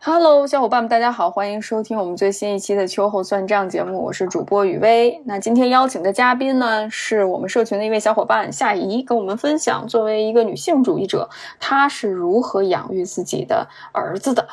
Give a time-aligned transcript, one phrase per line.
[0.00, 5.20] Hello，小伙伴们，大家好，欢迎收听我们最新一期的秋后算账节目，我是主播雨薇。
[5.24, 14.46] 那今天邀请的嘉宾呢，是我们社群的一位小伙伴夏怡，跟我们分享作为一个女性主义者，她是如何养育自己的儿子的。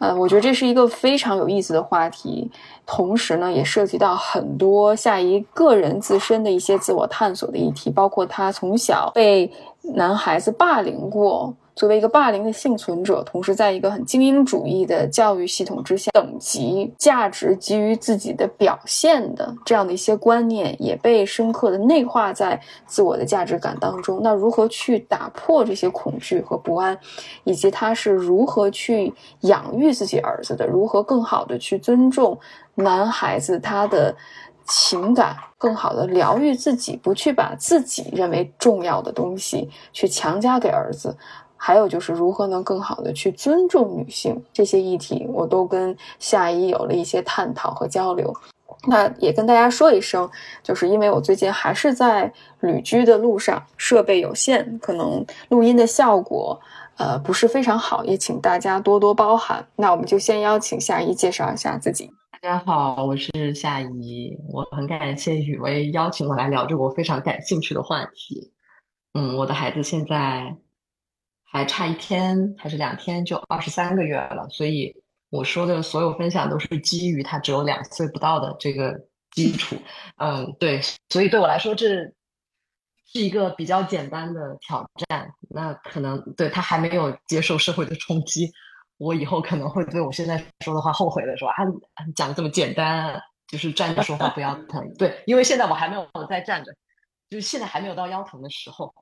[0.00, 2.50] 呃，我觉得这是一个非常有意思的话题，
[2.84, 9.50] 同时呢，也涉及到很多夏怡个人自身的一些自我探索的议题，包括她从小被
[9.94, 11.54] 男孩子霸凌过。
[11.74, 24.20] 作为一个霸凌的幸存者，同时在一个很精英主义的教育系统之下，等级价值基于自己的表现的这样的一些观念，也被深刻的内化在自我的价值感当中。
[24.22, 26.96] 那如何去打破这些恐惧和不安，
[27.42, 30.66] 以及他是如何去养育自己儿子的？
[30.66, 32.38] 如何更好的去尊重
[32.76, 34.14] 男孩子他的
[34.66, 41.16] 情感，更好的疗愈自己，不去把自己认为重要的东西去强加给儿子？
[41.56, 48.32] 还有就是如何能更好的去尊重女性这些议题，我都跟夏一有了一些探讨和交流。
[48.86, 50.28] 那也跟大家说一声，
[50.62, 52.30] 就是因为我最近还是在
[52.60, 56.60] 旅居的路上，设备有限，可能录音的效果
[56.98, 59.66] 呃不是非常好，也请大家多多包涵。
[59.76, 62.10] 那我们就先邀请夏一介绍一下自己。
[62.32, 68.52] 大家好，我是夏一，我很感谢雨薇邀请我来聊这个我非常感兴趣的话题。
[69.14, 70.54] 嗯，我的孩子现在。
[71.54, 74.92] 还差一天还是两天就二十三个月了，所以
[75.30, 78.92] 我说的所有分享都是基于他只有两岁不到的这个
[79.30, 79.76] 基础。
[80.16, 80.80] 嗯，对，
[81.10, 82.12] 所以对我来说这是
[83.12, 85.30] 一个比较简单的挑战。
[85.48, 88.50] 那可能对他还没有接受社会的冲击，
[88.98, 91.54] 我以后可能会对我现在说的话后悔的，说啊，
[92.16, 94.92] 讲的这么简单，就是站着说话不腰疼。
[94.98, 96.72] 对，因为现在我还没有在站着，
[97.30, 98.92] 就是现在还没有到腰疼的时候。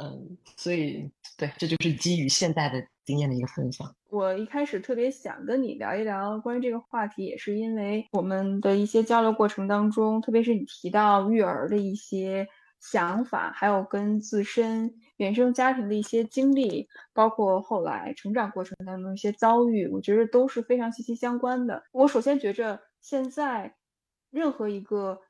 [0.00, 3.94] 嗯，所以对，这就是基于现在的经验的一个分享。
[4.08, 12.48] 我一开始特别想跟你聊一聊关于这个话题，也是因为我们的一些交流过程当中，特别是你提到育儿的一些
[12.80, 21.84] 想法，还有跟自身原生家庭的一些经历，包括后来成长过程当中一些遭遇，我觉得都是非常息息相关的。
[21.92, 23.76] 我首先觉着，现在
[24.30, 25.20] 任何一个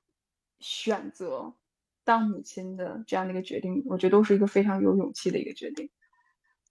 [0.60, 1.54] 选择。
[2.10, 5.88] 当母亲的这样的一个决定，我觉得都是一个非常有勇气的一个决定。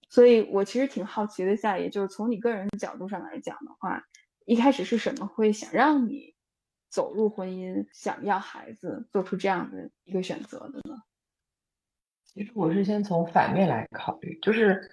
[0.10, 4.04] 所以我其实挺好奇的，下也就是从你个人的角度上来讲的话，
[4.44, 6.36] 一开始是什么会想让你
[6.90, 10.98] 走入婚姻，想要孩子，做出这样的一个选择的呢？
[12.26, 14.92] 其实我是先从反面来考虑，就是。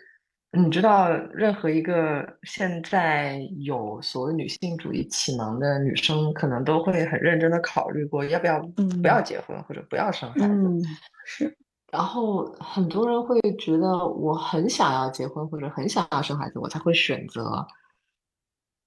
[0.57, 8.59] 你知道，任何一个现在有所谓女性主义启蒙的女生，可能都会很认真的考虑过要不要
[9.03, 10.83] 不要结婚或者不要生孩子。
[11.25, 11.57] 是，
[11.93, 17.67] 然后很多人会觉得我很想要结婚或者很想要生孩子，我才会选择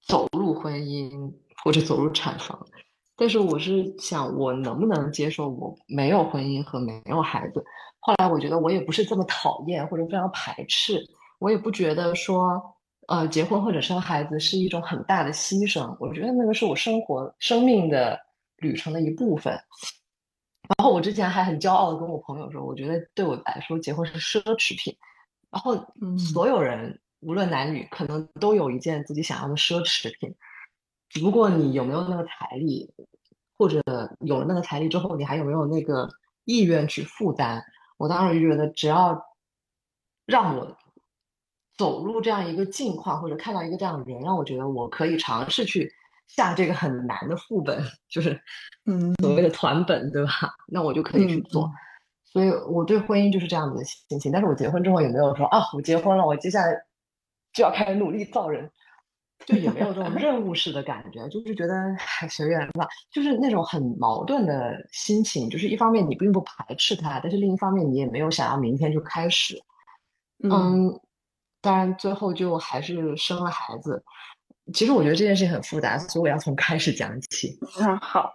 [0.07, 1.31] 走入婚姻
[1.63, 2.65] 或者走入产房。
[3.15, 7.63] 但是我是想，我能不能接受我没有婚姻和没有孩子？
[7.99, 11.03] 后来我觉得我也不是这么讨厌或者非常排斥。
[11.39, 12.61] 我也不觉得说，
[13.07, 15.95] 呃，结婚或者生孩子是一种很大的牺牲。
[15.99, 18.19] 我觉得那个是我生活、生命的
[18.57, 19.53] 旅程的一部分。
[19.53, 24.95] 然后我之前还很骄傲的跟我朋友说，我觉得对我来说，结婚是奢侈品。
[25.49, 25.75] 然后，
[26.17, 30.35] 所有人无论男女，可能都有一件自己想要的奢侈品。
[31.07, 32.93] 只不过你有没有那个财力，
[33.57, 33.81] 或者
[34.19, 36.07] 有了那个财力之后，你还有没有那个
[36.43, 37.63] 意愿去负担？
[37.97, 39.19] 我当时就觉得，只要
[40.25, 40.77] 让我。
[41.79, 45.89] 走入这样一个境况，或者看到一个这样的人，让我觉得我可以尝试去
[46.27, 48.37] 下这个很难的副本， 就是
[48.85, 50.31] 嗯所谓的团本，对吧？
[50.67, 51.71] 那我就可以去做。
[52.25, 54.29] 所以我对婚姻就是这样子的心情。
[54.29, 56.73] 但是我结婚之后也没有说啊，我结婚了，我接下来
[57.53, 58.69] 就要开始努力造人，
[59.45, 61.73] 就也没有这种任务式的感觉，就是觉得
[62.29, 62.85] 随缘吧。
[63.09, 69.57] 就是那种很矛盾的心情，就是一方面你并不排斥他，但是另一方面你也没有想要明天就开始，
[70.43, 70.99] 嗯。
[71.61, 74.01] 当然，最后就还是生了孩子。
[74.73, 77.57] 其实我觉得这件事情很复杂，所以我要从开始讲起。
[77.81, 78.33] 嗯，好。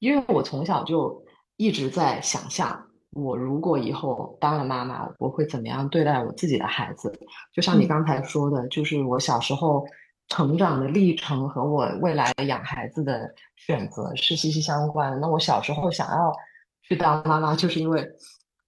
[0.00, 1.24] 因为我从小就
[1.56, 7.12] 一直在想象，我如果以后当了妈妈，我会怎么样对待我自己的孩子。
[7.52, 9.86] 就像你刚才说的，就是我小时候
[10.28, 15.18] 成长的历程和我未来养孩子的选择是息息相关。
[15.20, 16.32] 那我小时候想要
[16.82, 18.06] 去当妈妈，就是因为。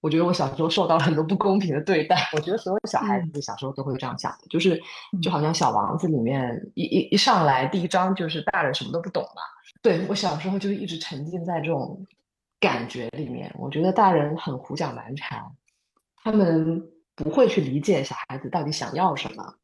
[0.00, 2.17] 我觉得我小时候受到了很多不公平的对待。
[2.32, 4.81] 我觉得所有小孩子小时候都会这样想的，就是
[5.23, 9.43] 就好像小王子里面一一一上来第一章就是大人什么都不懂嘛。
[9.82, 12.06] 对我小时候就一直沉浸在这种
[12.58, 13.55] 感觉里面。
[13.58, 15.43] 我觉得大人很胡搅蛮缠，
[16.23, 16.82] 他们
[17.14, 19.55] 不会去理解小孩子到底想要什么，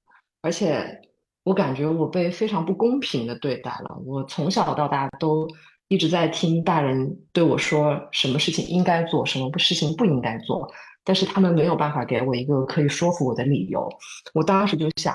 [0.42, 1.00] 而且
[1.42, 3.96] 我感觉我被非常不公平的对待了。
[4.04, 5.46] 我从小到大都
[5.88, 10.68] 一直在听大人对我说什么事情应该做，什么不事情不应该做，
[11.04, 13.88] 但是他们没有办法给我一个可以说服我的理由。
[14.34, 15.14] 我当时就想，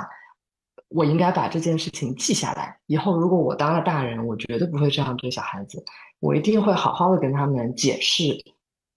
[0.90, 5.84] 我应该把这件事情记下来，以后如果我当了大人，我绝对不会这样对小孩子，
[6.20, 8.34] 我一定会好好的跟他们解释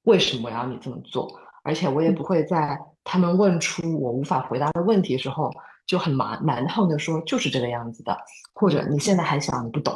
[0.05, 1.29] 为什么要你这么做，
[1.65, 5.51] 而且我也不会在他们问出我无法回答的问题时候。
[5.87, 8.17] 就很蛮蛮横的说，就是这个样子的，
[8.55, 9.95] 或者你现在还小，你不懂，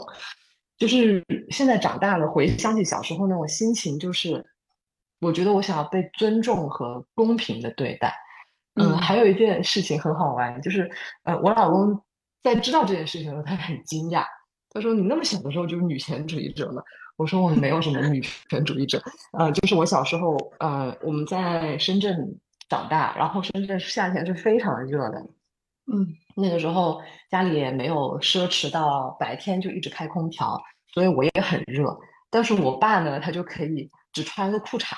[0.78, 4.46] 就是现在长大了，回想起小时候那种心情，就是
[5.20, 8.14] 我觉得我想要被尊重和公平的对待。
[8.80, 10.88] 嗯，还有一件事情很好玩，就是
[11.24, 12.00] 呃，我老公
[12.44, 14.24] 在知道这件事情的时候，他很惊讶，
[14.70, 16.80] 他说：“你那么小的时候就是女权主义者吗？”
[17.18, 19.02] 我说：“我没有什么女权主义者，
[19.32, 22.38] 呃，就是我小时候，呃，我们在深圳
[22.68, 25.26] 长大，然后深圳夏天是非常热的。”
[25.90, 26.06] 嗯，
[26.36, 27.00] 那个时候
[27.30, 30.60] 家里也没有奢侈到白天就一直开空调，
[30.92, 31.98] 所以我也很热。
[32.30, 34.94] 但是我爸呢，他就可以只穿个裤衩，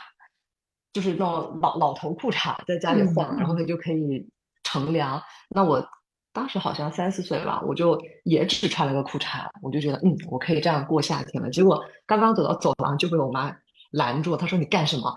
[0.92, 4.28] 就是那种老老头裤衩在家里晃，然后他就可以
[4.64, 5.22] 乘凉。
[5.48, 5.86] 那我
[6.32, 11.48] 当时好像三四岁吧，我就也只穿了个裤衩，我就觉得嗯，我可以这样过夏天了。
[11.50, 13.56] 结果刚刚走到走廊就被我妈
[13.92, 15.16] 拦住，她说你干什么？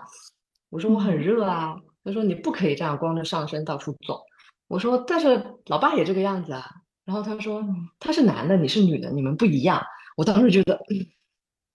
[0.70, 1.76] 我说我很热啊。
[2.04, 4.20] 她说你不可以这样光着上身到处走。
[4.68, 6.64] 我说，但是老爸也这个样子啊。
[7.04, 7.62] 然后他说，
[8.00, 9.84] 他是男的，你是女的，你们不一样。
[10.16, 10.80] 我当时觉得，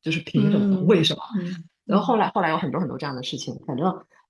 [0.01, 0.79] 就是凭什么？
[0.85, 1.21] 为什么？
[1.85, 3.55] 然后后来，后来有很多很多这样的事情。
[3.67, 3.87] 反正，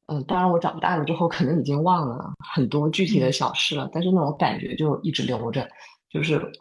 [0.08, 3.90] 嗯，当然我长大了之后，可能已经忘了很多具体的小事了。
[3.94, 5.66] 但是那种感觉就一直留着，
[6.10, 6.52] 就是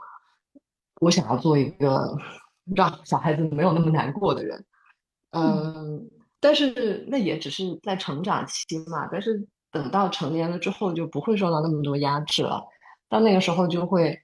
[1.00, 2.16] 我想要做一个
[2.76, 4.64] 让小孩子没有那么难过的人。
[5.30, 6.08] 嗯，
[6.38, 9.08] 但是那也只是在成长期嘛。
[9.10, 9.48] 但是。
[9.78, 12.66] 等到成年了之后，就不会受到那么多压制了。
[13.08, 14.18] 到那个时候，就会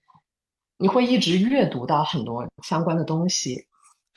[0.79, 3.67] 你会一直阅读到很多相关的东西，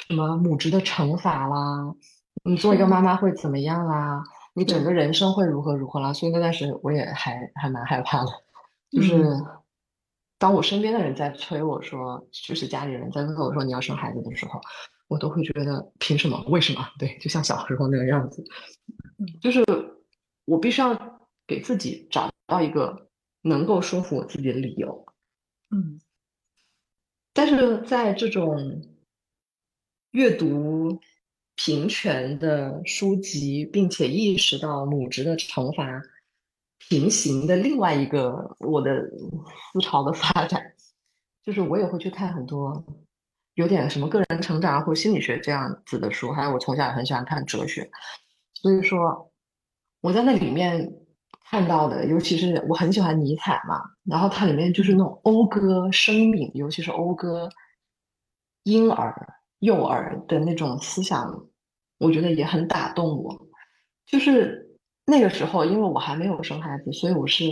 [0.08, 1.94] 什么母职的惩罚啦，
[2.44, 4.24] 你做一个妈妈会怎么样啦，
[4.56, 6.12] 你整个人生会如何如何啦。
[6.12, 8.32] 所以那段时间我也还还蛮害怕的。
[8.92, 9.24] 就是
[10.40, 14.60] 当我身边的人在催我说，就是家里人在问我说你要生孩子的时候，
[15.08, 16.44] 我都会觉得凭什么？
[16.48, 16.86] 为什么？
[17.00, 18.44] 对，就像小时候那个样子，
[19.40, 19.64] 就是
[20.44, 21.17] 我必须要。
[21.48, 23.10] 给自己找到一个
[23.42, 25.06] 能够说服我自己的理由，
[25.70, 26.02] 嗯，
[27.32, 28.82] 但是在这种
[30.12, 31.00] 阅读
[31.56, 36.02] 平权的书籍，并且意识到母职的惩罚
[36.78, 39.10] 平行的另外一个我的
[39.72, 40.74] 思潮的发展，
[41.46, 42.86] 就是我也会去看很多
[43.54, 47.90] 有点什么个人成长或心理学这样子的书，还有我从小也很喜欢看哲学，
[48.54, 49.32] 所以说
[50.02, 51.07] 我在那里面。
[51.50, 57.48] 看到的，尤其是我很喜欢尼采嘛，然后它里面就是那种讴歌生命，尤其是讴歌
[58.64, 59.16] 婴儿、
[59.60, 61.46] 幼儿的那种思想，
[62.00, 63.48] 我觉得也很打动我。
[64.06, 67.46] 就是那个时候，因为我还没有生孩子，所以我是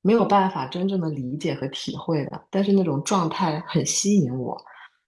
[0.00, 2.46] 没有办法真正的理解和体会的。
[2.50, 4.56] 但是那种状态很吸引我，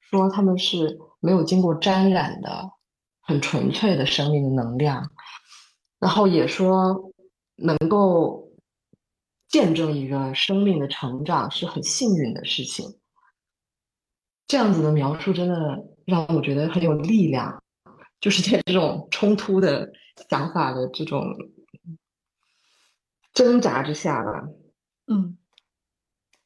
[0.01, 2.73] 说他们是没有经过沾染的、
[3.21, 5.09] 很纯粹的生命能量，
[6.01, 7.06] 然后也说。
[7.57, 8.53] 能够
[9.49, 12.99] 见证一个生命的成长是很幸运的事情。
[14.47, 17.63] 这样子的描述真的让我觉得很有力量。
[18.19, 19.93] 就是在这种冲突的
[20.31, 21.23] 想法的这种
[23.35, 24.49] 挣扎之下吧，
[25.07, 25.37] 嗯，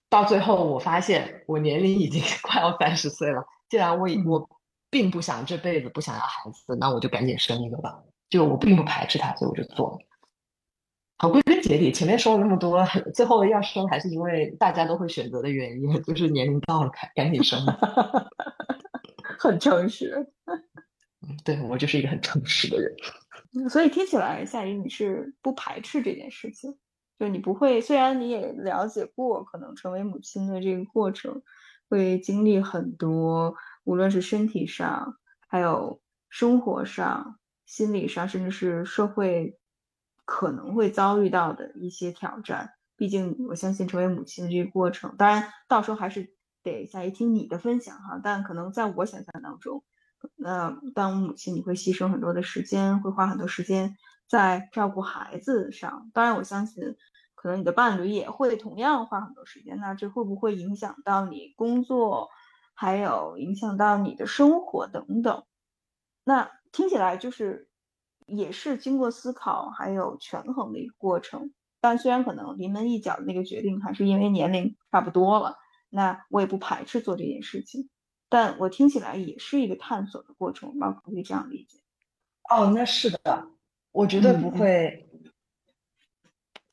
[0.09, 3.45] 到最后我发现我年龄已经快要三十岁了。
[3.69, 4.51] 既然我我
[4.91, 8.03] 并不想这辈子不想要孩子，那我就赶紧生一个吧。
[8.29, 9.99] 就我并不排斥他，所以我就做了。
[11.23, 17.61] 好，归根结底，前面说了那么多，最后要生还是因为大家都会选择的原因，就是年龄到了，赶赶紧生。
[19.39, 22.91] 很诚实，嗯，对我就是一个很诚实的人。
[23.69, 26.75] 所以听起来，夏雨你是不排斥这件事情，
[27.19, 31.43] 就你不会，虽然你也了解过，可能成为母亲的这个过程
[31.91, 36.01] 会经历很多，无论是身体上，还有
[36.31, 39.59] 生活上、心理上，甚至是社会。
[40.33, 46.33] 可能会遭遇到的一些挑战，毕竟我相信成为母亲的这个过程，当然到时候还是
[46.63, 48.21] 得再听你的分享哈。
[48.23, 49.83] 但可能在我想象当中，
[50.37, 53.97] 那当母亲你会牺牲很多的时间，会花很多时间
[54.29, 56.13] 在照顾孩子上。
[56.15, 56.97] 当然我相信，
[57.35, 59.79] 可能你的伴侣也会同样花很多时间。
[59.79, 62.31] 那这会不会影响到你工作，
[62.75, 65.43] 还有影响到你的生活等等？
[66.23, 67.67] 那听起来就是。
[68.37, 75.57] 也是经过思考还有权衡的一个过程，但虽然可能临门一脚的那个决定还是因为年龄差不多了，
[75.89, 77.89] 那我也不排斥做这件事情。
[78.29, 81.79] 但我听起来也是一个探索的过程，吧，可以这样理解。
[82.49, 83.49] 哦，那是的，
[83.93, 85.09] 我绝对不会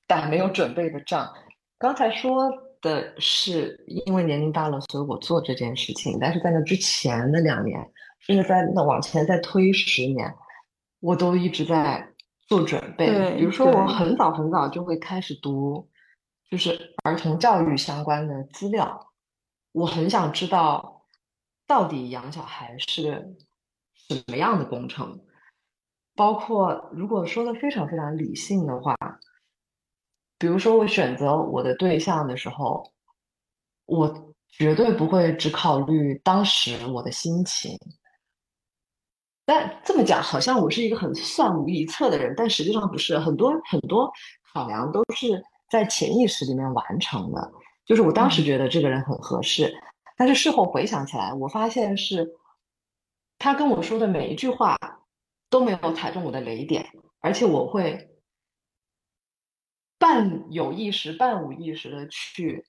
[0.05, 1.33] 打没有准备的仗。
[1.79, 2.47] 刚才说
[2.81, 6.17] 的是因为年龄大了，所以我做这件事情。
[6.19, 7.79] 但是在那之前的两年，
[8.19, 10.31] 甚至在那往前再推十年，
[10.99, 12.13] 我都一直在
[12.47, 13.35] 做准备。
[13.37, 15.89] 比如说，我很早很早就会开始读，
[16.49, 19.13] 就是儿童教育相关的资料。
[19.71, 21.05] 我很想知道，
[21.67, 23.35] 到底养小孩是
[23.93, 25.19] 什么样的工程。
[26.15, 28.95] 包括如果说的非常非常理性的话，
[30.39, 32.91] 比如说我选择我的对象的时候，
[33.85, 37.77] 我绝对不会只考虑当时我的心情。
[39.47, 43.17] 但这么讲，好像我是一个很算无一策的人，但实际上不是。
[43.17, 44.11] 很多很多
[44.53, 47.51] 考量都是在潜意识里面完成的。
[47.85, 49.73] 就是我当时觉得这个人很合适，
[50.17, 52.35] 但是事后回想起来，我发现是
[53.39, 54.77] 他跟我说的每一句话。
[55.49, 56.85] 都没有踩中我的雷点，
[57.21, 58.09] 而且我会
[59.97, 62.65] 半有意识、半无意识的去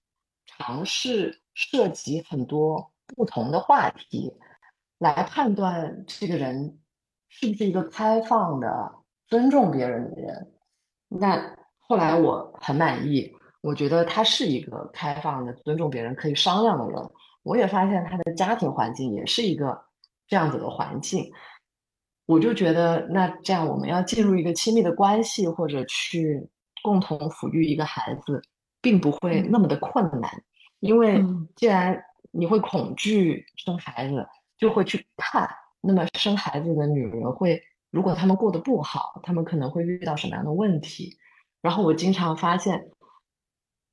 [0.46, 4.32] 尝试涉及很多不同的话题，
[4.98, 6.78] 来判断这个人
[7.28, 8.92] 是不是一个开放的、
[9.26, 10.52] 尊重别人的人。
[11.08, 17.10] 那后来我很满意，我觉得他是一个开放的、尊重别人、可以商量的人。
[17.42, 19.80] 我也发现他的家庭环境也是一个
[20.26, 21.30] 这样子的环境。
[22.26, 26.46] 我就觉得，那这样我们要进入一个亲密的关系，或者去
[26.82, 28.42] 共同抚育一个孩子，
[28.82, 30.30] 并不会那么的困难。
[30.80, 31.24] 因为
[31.56, 31.98] 既然
[32.30, 34.26] 你会恐惧生孩子，
[34.58, 35.48] 就会去看，
[35.80, 41.16] 那么生孩子的女人会，如果她们过得不好，她们可能会遇到什么样的问题。
[41.62, 42.90] 然后我经常发现，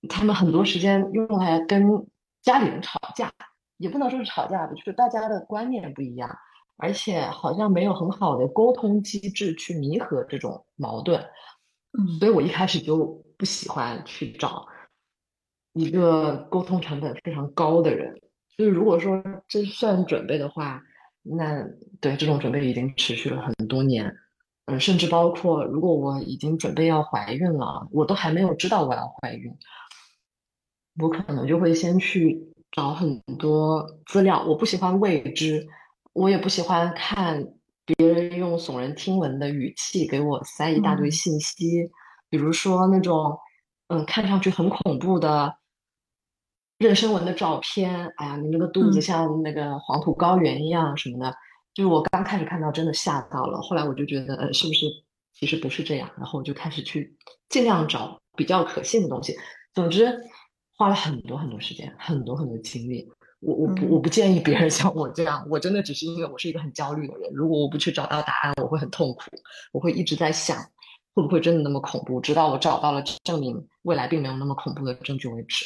[0.09, 2.05] 他们很多时间用来跟
[2.41, 3.31] 家里人吵架，
[3.77, 6.29] 也不能说是吵架吧，就是大家的观念不一样。
[6.77, 11.21] 而且好像没有很好的沟通机制去弥合这种矛盾，
[11.97, 14.67] 嗯，所以我一开始就不喜欢去找
[15.71, 18.21] 一个沟通成本非常高的人。
[18.57, 20.81] 就是如果说这算准备的话，
[21.21, 21.63] 那
[21.99, 24.15] 对这种准备已经持续了很多年，
[24.65, 29.51] 嗯，甚至包括如果我已经准备要怀孕了，我都还没有知道我要怀孕，
[30.99, 34.43] 我可能就会先去找很多资料。
[34.43, 35.67] 我不喜欢未知。
[36.13, 37.45] 我也不喜欢看
[37.85, 41.91] 别人用耸人听闻的语气给我塞一大堆信息，
[42.29, 43.37] 比如说那种
[43.89, 45.53] 嗯看上去很恐怖的
[46.79, 51.33] 妊娠纹的照片，哎呀，你那个肚子像那个黄土高原一样什么的，
[51.73, 54.85] 就是我刚开始看到真的吓到了，后来我就觉得呃是不是
[55.33, 57.15] 其实不是这样，然后我就开始去
[57.49, 59.33] 尽量找比较可信的东西，
[59.73, 60.13] 总之
[60.77, 63.07] 花了很多很多时间，很多很多精力。
[63.39, 67.31] 我我不我不建议别人像我这样，我真的只是因为我是一个很焦虑的人。
[67.33, 69.21] 如果我不去找到答案，我会很痛苦，
[69.71, 70.57] 我会一直在想
[71.13, 75.65] 会不会真的那么恐怖，直到我找到了证明未来并没有那么恐怖的证据为止。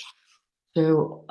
[0.74, 1.26] 所以，我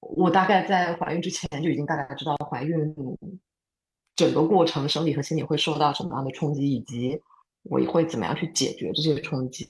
[0.00, 2.94] 我大概在怀孕之前就已经大概知道怀孕
[4.16, 7.20] 整个过程生理和心理会受到什么样的冲击，以及
[7.62, 9.64] 我会怎么样去解决这些冲击。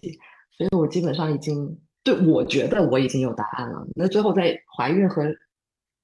[0.56, 3.86] 所以我基本上已经对我觉得我已经有答案了。
[3.94, 5.24] 那最后在怀孕和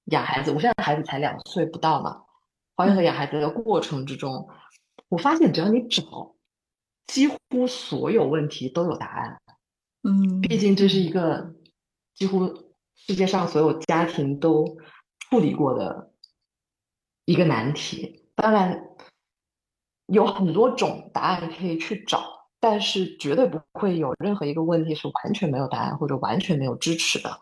[0.06, 2.22] 养孩子，我现在孩子才两岁不到嘛。
[2.76, 4.48] 怀孕和养孩子的过程之中，
[5.08, 6.34] 我发现只要你找，
[7.06, 9.40] 几乎所有问题都有答案。
[10.02, 11.54] 嗯，毕竟这是一个
[12.14, 12.46] 几乎
[12.94, 14.64] 世界上所有家庭都
[15.18, 16.12] 处理过的
[17.24, 18.28] 一个难题。
[18.34, 18.82] 当然，
[20.06, 22.22] 有很多种答案可以去找，
[22.60, 27.38] 但是绝对不会有任何一个问题是完全没有答案或者完全没有支持的。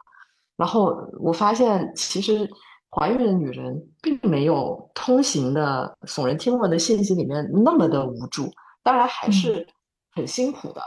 [0.57, 2.49] 然后我发现，其实
[2.91, 8.53] 怀孕的女人并没有通行的耸人听闻的信息里面那么的无助，
[8.83, 9.67] 当然还是
[10.13, 10.83] 很辛苦的，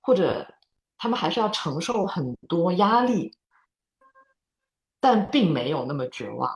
[0.00, 0.46] 或者
[0.98, 3.34] 她们还是要承受很多压力，
[5.00, 6.50] 但并没有那么绝望。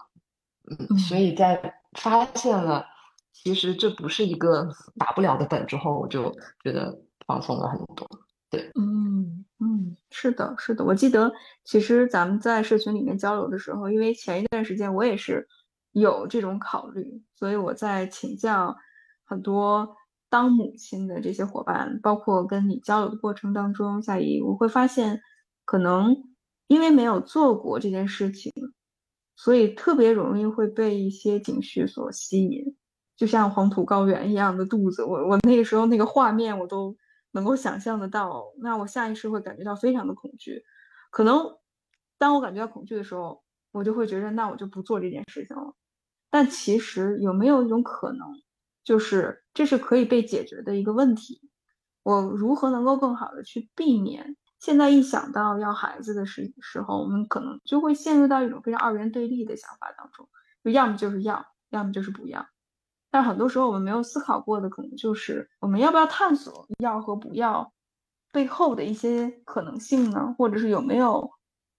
[0.65, 2.87] 嗯，所以在发现了
[3.33, 4.69] 其实这不是一个
[4.99, 6.31] 打不了的本之后，我就
[6.63, 8.09] 觉得放松了很多。
[8.51, 10.85] 对，嗯嗯，是的，是的。
[10.85, 11.33] 我记得
[11.65, 15.49] 其实咱们在社群里面交流的时候，因为前一段时间我也是
[15.93, 18.77] 有这种考虑，所以我在请教
[19.25, 19.97] 很多
[20.31, 25.21] 当母亲的这些伙伴，包括跟你交流的过程当中，夏怡，我会发现，
[25.67, 26.17] 可能
[26.69, 28.51] 因为没有做过这件事情，
[29.37, 32.75] 所以特别容易会被一些情绪所吸引，
[33.17, 36.97] 就像黄土高原一样的肚子，我我那个时候那个画面我都。
[37.33, 40.65] 能够想象得到，那我下意识会感觉到非常的恐惧，
[41.13, 41.41] 可能
[42.19, 45.73] 当我感觉到恐惧的时候，我就会觉得那我就不做这件事情了。
[46.29, 48.27] 但其实有没有一种可能，
[48.85, 51.41] 就是这是可以被解决的一个问题？
[52.03, 54.37] 我如何能够更好的去避免？
[54.59, 60.29] 现在一想到要孩子的时时候，我们可能就会陷入到一种非常二元对立的想法当中，
[60.63, 62.47] 就要么就是要，要么就是不要。
[63.11, 67.73] 但很多时候我们没有思考过的，可能就是我们要不要探索要和不要
[68.33, 70.35] 背后的一些可能性呢？
[70.39, 71.31] 或者是有没有，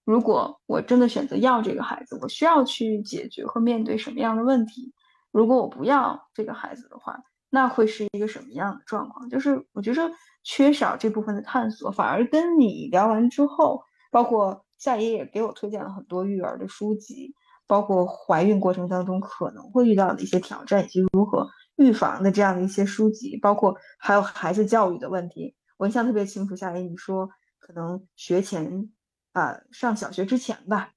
[0.04, 4.92] 如果我真的选择要这个孩子，我需要去解决和面对什么样的问题？
[5.32, 7.18] 如果我不要这个孩子的话，
[7.50, 9.28] 那会是一个什么样的状况？
[9.28, 10.10] 就是我觉得
[10.44, 17.34] 缺少这部分的探索，反而跟你聊完之后，包括夏爷也给我推荐了很多育儿的书籍，
[17.66, 26.56] 包括怀孕过程当中可能会遇到的一些挑战以及如何预防的这样的一些书籍，包括还有孩子教育的问题，我印象特别清楚。
[26.56, 28.90] 夏爷你说可能学前
[29.32, 30.90] 啊，上小学之前吧。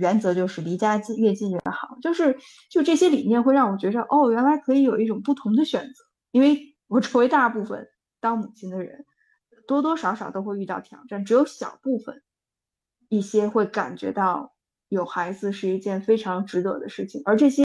[0.00, 2.36] 原则就是离家近越近越好，就是
[2.70, 6.04] 就这些理念会让我觉着哦，原来可以有一种不同的选择。
[6.30, 7.88] 因为我周围大部分
[8.20, 9.06] 当母亲的人，
[9.66, 12.22] 多多少少都会遇到挑战，只有小部分
[13.08, 14.52] 一些会感觉到
[14.88, 17.22] 有孩子是一件非常值得的事情。
[17.24, 17.64] 而这些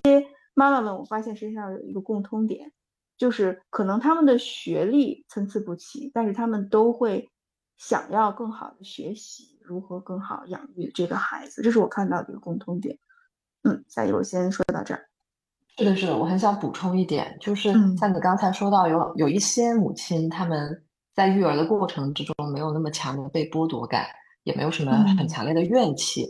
[0.54, 2.72] 妈妈们，我发现身上有一个共通点，
[3.18, 7.30] 就是可能他们的学历参差不齐，但是他们都会
[7.78, 9.53] 想要更好的学习。
[9.64, 12.98] 如何更好养育这个孩子，这是我看到的一个共通点。
[13.64, 15.08] 嗯，下一我先说到这儿。
[15.78, 24.06] 是的，是的，我很想补充一点，就是像你刚才说到，有有一些母亲，他们在育儿的过程之中没有那么强的被剥夺感，
[24.44, 26.28] 也没有什么很强烈的怨气。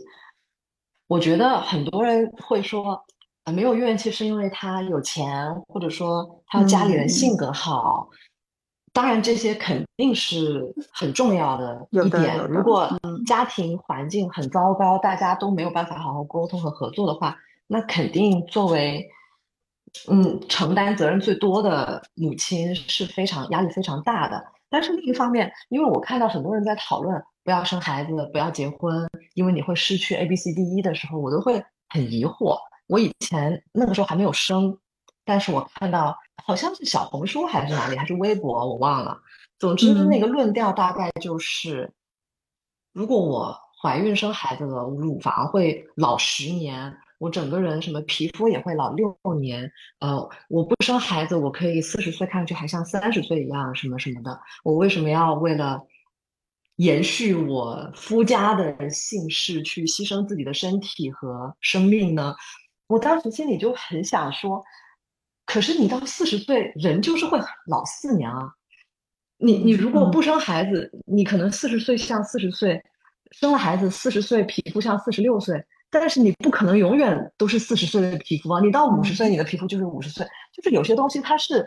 [1.06, 3.04] 我觉得很多人会说，
[3.42, 8.08] 啊，没有怨气是因为他有钱，或者说他家里人性格好。
[8.94, 12.38] 当然，这些肯定是很重要的一点。
[12.46, 12.88] 如果
[13.26, 17.36] 家庭环境很糟糕，大家都没有办法好好沟通和合作的话，
[17.66, 19.04] 那肯定作为
[20.08, 24.40] 嗯承担责任最多的母亲是非常压力非常大的。
[24.70, 32.56] 但是另一方面，因为我看到很多人在讨论不要生孩子、不要结婚，因为你会失去 A B C D E 的时候，我都会很疑惑。
[32.86, 34.78] 我以前那个时候还没有生。
[35.26, 39.18] 但是我看到好像是小红书还是哪里还是微博，我忘了。
[39.58, 41.90] 总之那个论调大概就是，
[42.92, 49.70] 如果我怀孕生孩子了，乳房会老十年，我整个人什么皮肤也会老六年。
[50.00, 54.38] 呃，我不生孩子，我可以四十岁看上去还像三十岁一样，什么什么的。
[54.64, 55.80] 我为什么要为了
[56.76, 62.34] 延续我夫家的姓氏去牺牲自己的身体和生命呢？
[62.88, 64.62] 我当时心里就很想说。
[65.46, 68.52] 可是你到四十岁，人就是会老四年啊。
[69.36, 72.82] 你你如果不生孩子，你可能四十岁像四十岁，
[73.32, 78.60] 生了孩子四十岁皮肤像四十六岁，但是你不可能永远都是四十岁的皮肤啊。
[78.60, 81.66] 你到五十岁，你的皮肤就是五十岁，就是有些东西它是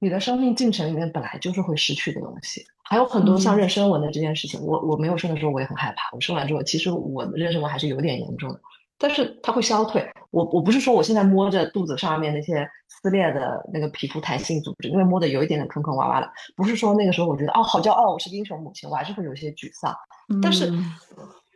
[0.00, 2.62] 你的生命进程里面本来就是会失去的东西。
[2.82, 8.60] 还有很多像妊娠纹的这件事情，我我没有生的时候我也很害怕，我生完之后其实我的妊娠纹还是有点严重的。
[8.98, 10.06] 但是它会消退。
[10.34, 19.94] 我我不是说我现在摸着肚子上面那些撕裂的那个皮肤弹性组织，因为摸的有一点点坑坑洼洼的，不是说那个时候我觉得哦好骄傲，我是英雄母亲，我还是会有些沮丧。
[20.42, 20.72] 但是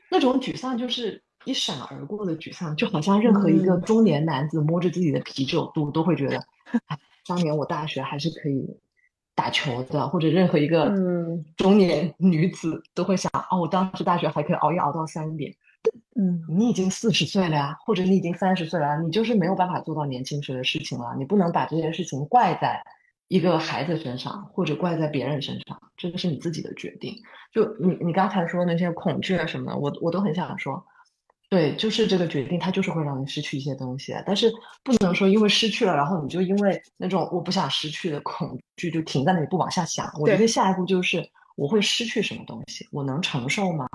[0.09, 6.41] 那种沮丧就是一闪而过的沮丧，就好像任何一个中年男子摸着自己的啤酒肚都会觉得，
[7.27, 8.79] 当年我大学还是可以
[9.35, 10.95] 打球的，或者任何一个
[11.57, 15.53] 中年女子都会想，哦，我当时大学还可以熬夜熬到三点。
[16.17, 21.15] 嗯，你已经四十岁了呀，或者你已经三十岁了，你就是没有办法做到年轻时的事情了。
[21.19, 22.83] 你不能把这件事情怪在
[23.29, 27.15] 一个孩子身上，或者怪在别人身上，这个是你自己的决定。
[27.53, 30.85] 就你你刚才说那些恐惧啊什么的，我我都很想说，
[31.49, 34.15] 对，就是这个决定，它就是会让你失去一些东西。
[34.27, 40.11] 但是不能说因为失去了，然后你就因为那种我不想失去的恐惧就停在那里不往下想。
[40.19, 43.89] 我觉得下一步就是我会失去什么东西，我能承受吗？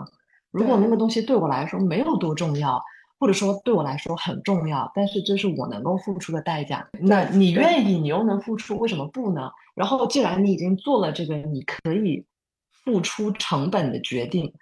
[0.53, 2.79] 如果那个东西对我来说没有多重要，
[3.19, 9.49] 或者说对我来说很重要，但是这是我能够付出的代价，那你愿意，你又能付出，为什么不呢？
[9.73, 12.23] 然后既然你已经做了这个你可以
[12.71, 14.53] 付出成本的决定，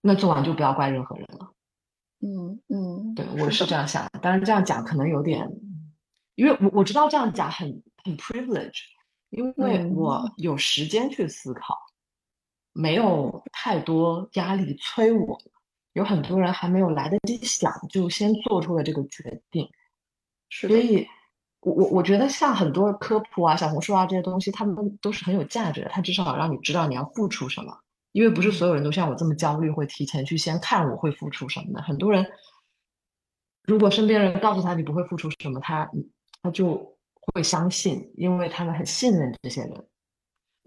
[0.00, 1.52] 那做完就不要怪任何人了。
[2.20, 4.18] 嗯嗯，对，我是这样想的。
[4.20, 5.48] 当然这样讲可能有点，
[6.34, 8.80] 因为我我知道这样讲很很 privilege，
[9.30, 11.76] 因为我有时间去思考。
[12.78, 15.38] 没有太多压力催我，
[15.94, 19.66] 有很多人还没有来得及想，就先做出了这个决定。
[20.50, 21.06] 所以，
[21.60, 25.88] 我我我觉得像很多科普啊、小红书啊这些东西，他们都是很有价值的。
[25.88, 27.74] 他至少让你知道你要付出什么，
[28.12, 31.82] 因为不是所有人都像我这么焦虑，会提前去先看我会付出什么的。
[31.82, 32.26] 很多人
[33.64, 35.90] 如果身边人告诉他你不会付出什么，他
[36.42, 36.96] 他就
[37.32, 39.86] 会相信，因为他们很信任这些人。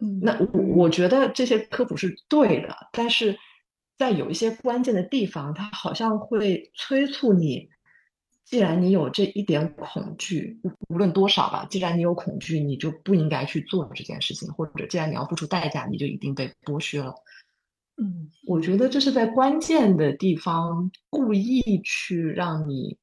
[0.02, 3.38] 嗯，那我我觉得这些科普是对的，但是
[3.98, 7.70] 在有一些关键的地方，它好像会催促你。
[8.46, 17.14] 既然你有这一点恐惧，无论多少吧，既然你有恐惧，你就不应该去做这件事情，或者既然你要付出代价，你就一定被剥削了。
[18.02, 22.98] 嗯，我觉得这是在关键的地方故意去让你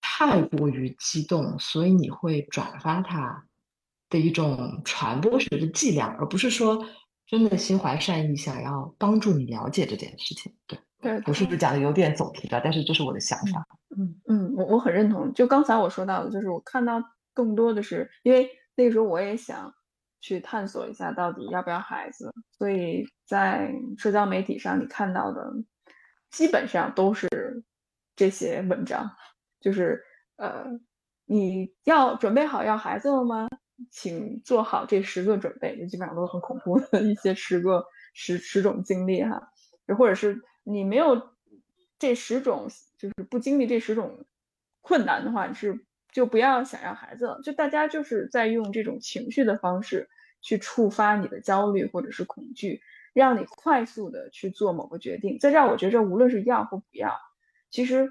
[0.00, 3.46] 太过于激动，所以你会转发它
[4.14, 6.78] 的一种传播学的伎俩，而不是说
[7.26, 10.54] 真的心怀善意，想要帮助你了解这件事情。
[10.68, 10.78] 对。
[11.02, 12.58] 对，我是不是讲的有点走题了？
[12.64, 13.62] 但是这是我的想法。
[13.94, 15.30] 嗯嗯，我我很认同。
[15.34, 16.98] 就刚才我说到的，就是我看到
[17.34, 19.70] 更多的是，因为那个时候我也想
[20.22, 25.52] 去探索一下到底要不要孩子，所以在社交媒体上你看到的
[26.30, 27.28] 基本上都是
[28.16, 29.06] 这些文章，
[29.60, 30.02] 就是
[30.36, 30.64] 呃，
[31.26, 33.46] 你要准备好要孩子了吗？
[33.90, 39.52] 请做好这十个准备，就基本上都是很恐怖的一些十个十十种经历哈，
[39.98, 40.42] 或者是。
[40.66, 41.20] 你没有
[41.98, 44.24] 这十种，就是不经历这十种
[44.80, 45.78] 困难的话，你是
[46.10, 47.38] 就不要想要孩子了。
[47.44, 50.08] 就大家就是在用这种情绪的方式
[50.40, 52.80] 去触发你的焦虑或者是恐惧，
[53.12, 55.38] 让你快速的去做某个决定。
[55.38, 57.14] 在这儿，我觉着无论是要或不要，
[57.68, 58.10] 其实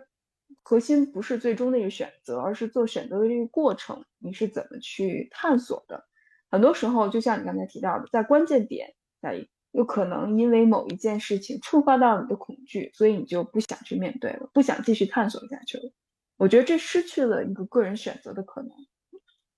[0.62, 6.06] 核心不是最终的一个选择，而是做选择的这个过程，你是怎么去探索的。
[6.49, 9.47] 很多时候，就像你刚才提到的，在关键点在。
[9.73, 15.91] 有可能因为某一件事情触发到你的恐惧，所以你就不想去面对了，不想继续探索下去了。
[16.38, 18.69] 我觉得这失去了一个个人选择的可能。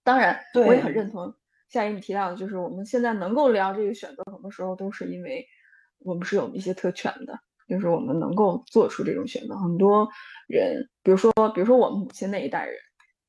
[0.05, 1.35] 当然，我也很认同
[1.67, 5.45] 夏一你提到的，就是我们现在能够聊这个选择，很多时候都是因为
[5.97, 9.55] 我们是有一些特权的，就是我们能够做出这种选择。
[9.55, 10.07] 很多
[10.47, 12.75] 人，比如说，比如说我们母亲那一代人，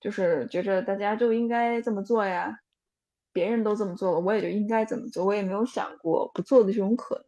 [0.01, 2.59] 就是觉着大家就应该这么做呀。
[3.33, 5.27] 别人都这么做了，我也就应该这么做。
[5.27, 7.27] 我也没有想过不做的这种可能，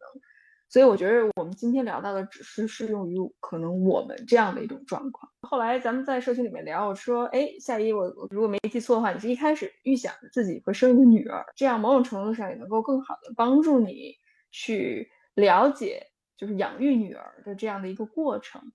[0.67, 5.31] 所以我觉得我们今天聊到的只是适用于可能我们这样的一种状况。
[5.47, 14.15] 后来咱们在社群里面聊，我说，哎，夏一，我我如果没记错的话，你是一开始预想自己会生一个女儿，这样某种程度上也能够更好的帮助你
[14.49, 16.07] 去了解，
[16.39, 18.71] 就是养育女儿的这样的一个过程。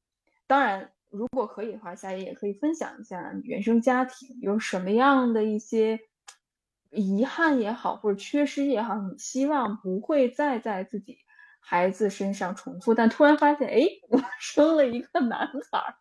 [0.46, 5.98] 当然，如果可以的话，夏一也可以分享一下原生家庭有什么样的一些。
[6.96, 11.18] 遗憾也好，或者缺失也好，你希望不会再在自己
[11.58, 15.40] 孩子身上重复，但突然发现，哎，我 生了一个男
[15.72, 15.96] 孩，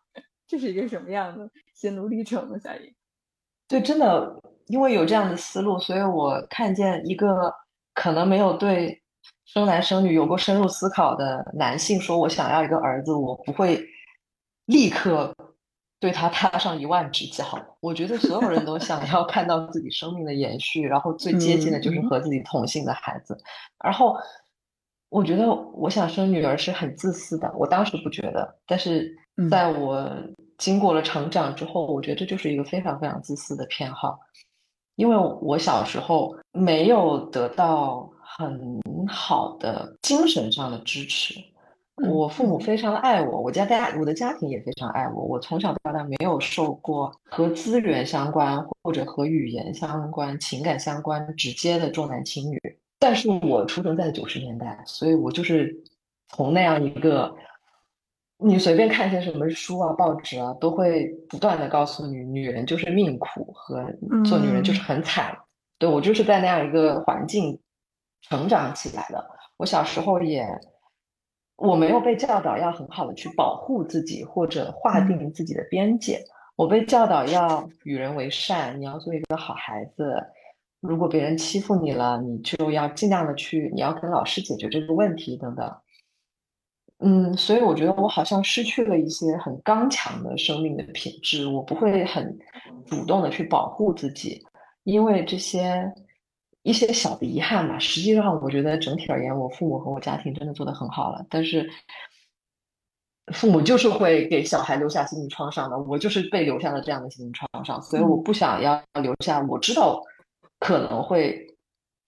[0.46, 2.56] 这是一个什么样的心路历程呢？
[2.60, 2.94] 夏雨，
[3.66, 7.52] 对，真的，因为有这样的思路，所以我看见一个
[7.92, 9.02] 可能没有对
[9.44, 13.84] 生男生女有过深入思考的男性说：“我想要一个儿子，我不会
[14.66, 15.34] 立刻。”
[16.00, 23.34] 对他踏上一万只脚，我觉得所有人都想要看到自己生命的延续，然后最接近的就是和自己同性的孩子。
[23.82, 24.14] 然后，
[25.08, 29.16] 我觉得我想生女儿是很自私的，我当时不觉得，但是
[29.50, 30.06] 在我
[30.58, 34.20] 经过了成长之后，我觉得这就是一个非常非常自私的偏好，
[34.96, 41.34] 因为我小时候没有得到很好的精神上的支持。
[42.10, 45.22] 我父母非常的爱我，我家家我的家庭也非常爱我。
[45.22, 52.60] 我从小到大没有受过和资源相关或者和语言相关、情感相关直接的重男轻女。
[52.98, 55.72] 但是我出生在九十年代，所以我就是
[56.30, 57.32] 从那样一个，
[58.38, 63.84] 你随便看些什么书啊、报纸啊，都会不断的告诉你，女人就是命苦和
[64.24, 65.36] 做女人就是很惨。
[65.78, 67.56] 对我就是在那样一个环境
[68.28, 69.24] 成长起来的。
[69.56, 70.46] 我小时候也。
[71.56, 76.20] 我没有被教导要很好的去保护自己或者划定自己的边界，
[76.56, 80.16] 我被教导要与人为善，你要做一个好孩子。
[80.80, 85.72] 如果别人欺负你了，你就要尽量的去，你要跟老师解决这个问题等等。
[86.98, 92.36] 嗯，所以我觉得我好像失去了一些很刚强的生命的品质，我不会很
[92.84, 94.44] 主动的去保护自己，
[94.82, 95.88] 因为这些。
[96.64, 101.22] 一些小的遗憾吧，实际上我觉得整体而言，我父母和我家庭真的做得很好了。
[101.28, 101.68] 但是，
[103.34, 110.00] 父母就是会给小孩留下心理创伤的，我就是被留下了这样的心理创伤，所以我不想要留下我知道
[110.58, 111.38] 可能会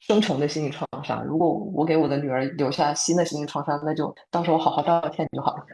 [0.00, 1.22] 生成的心理创伤。
[1.26, 5.66] 如果我给我的女儿留下新的心理创伤，那就到时候好好道歉就好了。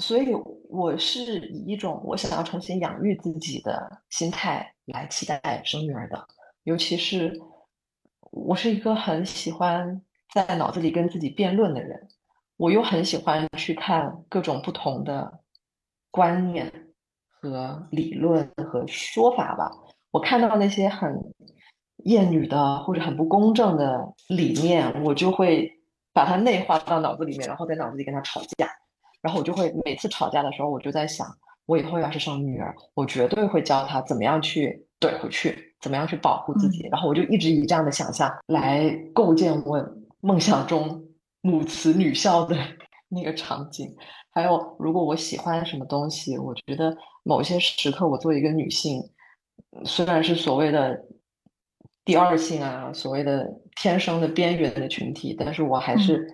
[0.00, 0.34] 所以，
[0.68, 6.26] 我是以一种我想要重新养育自己的心态来期待生女儿的，
[6.64, 7.40] 尤其是。
[8.36, 10.02] 我是一个很喜欢
[10.34, 12.06] 在脑子里跟自己辩论的人，
[12.58, 15.40] 我又很喜欢去看各种不同的
[16.10, 16.70] 观念
[17.30, 19.70] 和理论和说法吧。
[20.10, 21.18] 我看到那些很
[22.04, 25.70] 厌女的或者很不公正的理念，我就会
[26.12, 28.68] 把它内化到脑子里面，然后在脑子里跟他吵架。
[29.22, 31.26] 然后我就会每次吵架的时候，我就在想，
[31.64, 36.88] 我以后要是生女儿，我绝对会教她怎么样去怼回去，怎么样去保护自己。
[36.90, 39.80] 然后我就一直以这样的想象来构建我
[40.20, 41.04] 梦想中
[41.42, 42.56] 母慈女孝的
[43.08, 43.94] 那个场景。
[44.30, 49.00] 还有，如果我喜欢什么东西，我觉得某些时刻，我作为一个女性，
[49.84, 51.00] 虽然是所谓的
[52.04, 56.26] 第二性啊，所谓的天生的边缘的群体，但是我还是。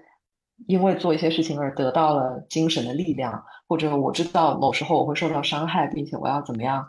[0.69, 6.87] 因为做一些事情而得到了精神的力量，或者我知道某时候我会受到伤害，并且我要怎么样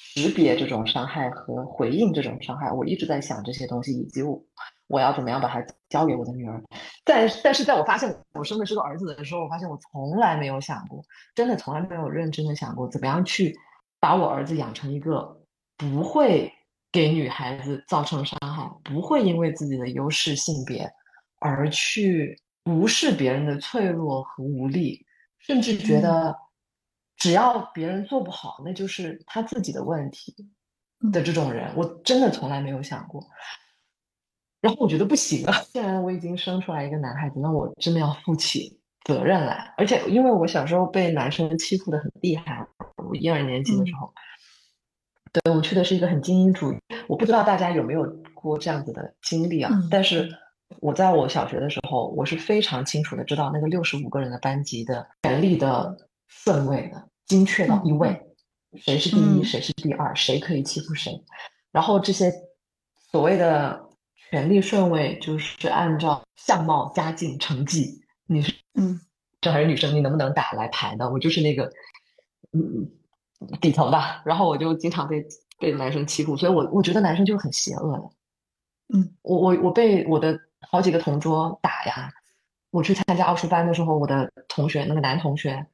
[0.00, 4.40] 识别这种伤害和回应这种伤害，我一直在想这些东西，以及我
[4.86, 6.62] 我要怎么样把它交给我的女儿。
[7.04, 11.02] 但但是在我发现我生的是个儿子的时候，我发现我从来没有想过，
[11.34, 13.54] 真的从来没有认真的想过怎么样去
[13.98, 15.36] 把我儿子养成一个
[15.76, 16.52] 不会
[16.92, 20.88] 给女孩子造成伤害，不会因为自己的优势性别
[21.40, 22.40] 而去。
[22.64, 25.02] 无视别人的脆弱和无力，
[25.38, 26.36] 甚至觉得
[27.18, 30.34] 只要别人做不好，那就是他自己的问题
[31.12, 33.22] 的这种人，我真的从来没有想过。
[34.60, 39.74] 然后我觉得不行啊， 既然我已经生出来一个男孩子，那我真的要负起责任来。
[39.76, 44.12] 而且因为我小时候被男生欺负的很厉害，我一二年级的时候，
[45.32, 48.04] 对我去的是一个很精英主义，我不知道大家有没有
[48.34, 50.28] 过这样子的经历啊，但是。
[50.80, 55.96] 我在我小学的时候，我是非常清楚的知道那个六十五个人的班级的权力的
[56.28, 58.20] 顺位的，精确到一位，
[58.76, 61.12] 谁是第一，谁是第二，谁可以欺负谁。
[61.72, 62.32] 然后这些
[63.10, 69.00] 所谓的权力顺位，就是按照相貌、家境、成绩，你是嗯，
[69.40, 71.10] 这还是女生，你能不能打来排的。
[71.10, 71.72] 我就是那个
[72.52, 72.88] 嗯
[73.60, 75.26] 底层的，然后我就经常被
[75.58, 78.02] 被男生欺负，所以我我觉得男生就是很邪恶的。
[78.94, 80.38] 嗯，我我我被我的。
[80.70, 82.10] 好几个同桌打呀！
[82.70, 85.64] 我去参加奥数班的时候，我的同学那个男同学，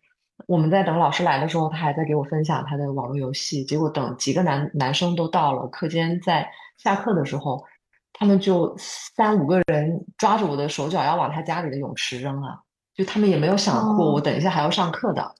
[0.47, 3.65] 我们在等老师来的时候，他还在给我分享他的网络游戏。
[3.65, 7.65] 结果等几个男男生都到了课间，在下课的时候，
[8.13, 12.59] 他们就三五个人抓着我的手脚要往他家里的泳池扔啊！
[12.95, 15.35] 就他们也没有想过我等一下还要上课的，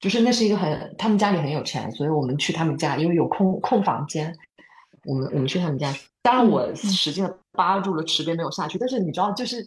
[0.00, 4.34] 就是那是一个很他们家里很有钱，所以我们去他们家，因为有空空房间，
[5.04, 5.90] 我们我们去他们家。
[6.22, 8.78] 当然，我使劲扒住了池边没有下去。
[8.78, 9.64] 但是你知道，就是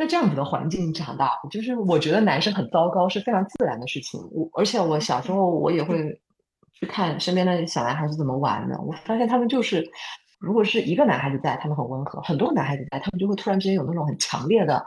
[0.00, 4.18] 在这样子的环境长大，就是我觉得男生很糟糕是非常自然的事情。
[4.32, 6.18] 我而且我小时候我也会
[6.72, 8.80] 去看身边的小男孩是怎么玩的。
[8.80, 9.86] 我发现他们就是，
[10.38, 14.82] 如果是一个男孩子在，他们很温和；很多男孩子在，他们就会突然之间有那种很强烈的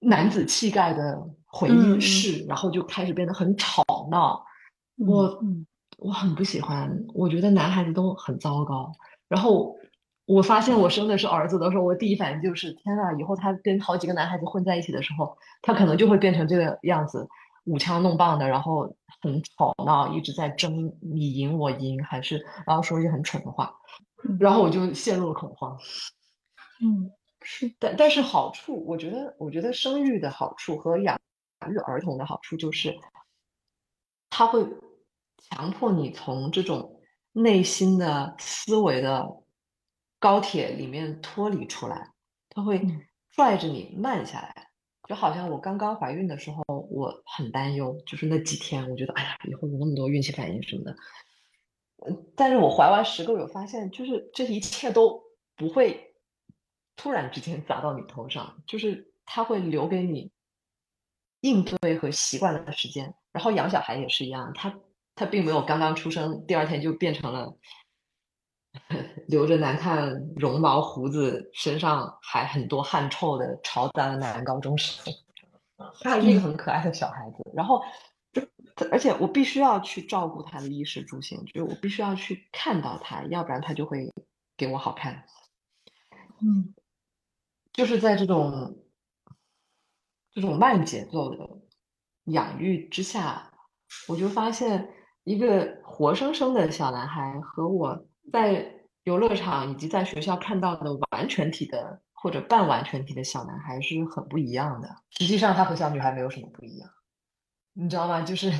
[0.00, 4.42] 男子气概的回应式，然后就开始变得很吵闹。
[5.06, 5.38] 我
[5.98, 8.90] 我很不喜欢，我觉得男孩子都很糟糕。
[9.28, 9.77] 然后。
[10.28, 17.26] 我发现我生的是儿子的时候，我第一反应就是天呐，以后他跟好几个男孩子混在一起的时候，他可能就会变成这个样子，
[17.64, 23.74] 舞枪弄棒的，然后很吵闹，一直在争你赢我赢，还是然后说一些很蠢的话，
[24.38, 25.74] 然后我就陷入了恐慌。
[26.82, 27.10] 嗯，
[27.40, 31.18] 是，但但是好处，我觉得，我觉得生育的好处和养
[31.70, 32.94] 育儿童的好处就是，
[34.28, 34.62] 他会
[35.38, 37.00] 强迫你从这种
[37.32, 39.26] 内心的思维的。
[40.18, 42.12] 高铁里面脱离出来，
[42.50, 42.80] 它会
[43.30, 44.70] 拽着你慢下来，
[45.08, 50.96] 就好像我刚刚怀孕的时候，我很担忧，就是那几天，我觉得哎呀，以后有那么多孕期反应什么的。
[52.06, 55.22] 嗯，但是我怀完十个月，发现就是这一切都
[55.56, 56.14] 不会
[56.96, 60.30] 突然之间砸到你头上，就是他会留给你
[61.40, 63.14] 应对和习惯的时间。
[63.32, 64.80] 然后养小孩也是一样，他
[65.14, 67.56] 他并没有刚刚出生第二天就变成了。
[69.28, 75.14] 留着难看绒毛胡子，身上还很多汗臭的潮脏的男高中生，
[76.00, 77.36] 他还是一个很可爱的小孩子。
[77.54, 77.82] 然后，
[78.32, 78.42] 就
[78.90, 84.10] 而且我必须要去照顾他的衣食住行，就是我必须要去看到他，要不然他就会
[84.56, 85.22] 给我好看。
[86.40, 86.74] 嗯，
[87.74, 88.78] 就是在这种
[90.32, 91.46] 这种慢节奏的
[92.24, 93.52] 养育之下，
[94.08, 94.88] 我就发现
[95.24, 98.06] 一个活生生的小男孩和我。
[98.30, 98.77] 在
[99.08, 104.88] 游乐场以及在学校看到的完全体的或者半完全体的小男孩是很不一样的。
[105.18, 106.90] 实际上，他和小女孩没有什么不一样，
[107.72, 108.20] 你知道吗？
[108.20, 108.52] 就是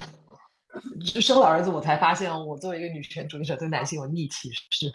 [1.21, 4.91] 生了儿子，我才发现，我作为一个女权主义者，对男性有逆歧视。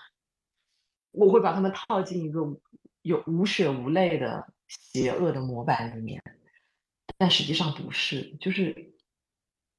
[1.12, 2.42] 我会把他们套进一个
[3.04, 6.20] 有无血无泪的邪恶的模板里面，
[7.18, 8.36] 但实际上不是。
[8.40, 8.96] 就是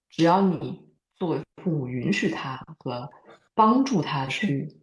[0.09, 3.11] 只要你作为父母允许他和
[3.55, 4.81] 帮助他去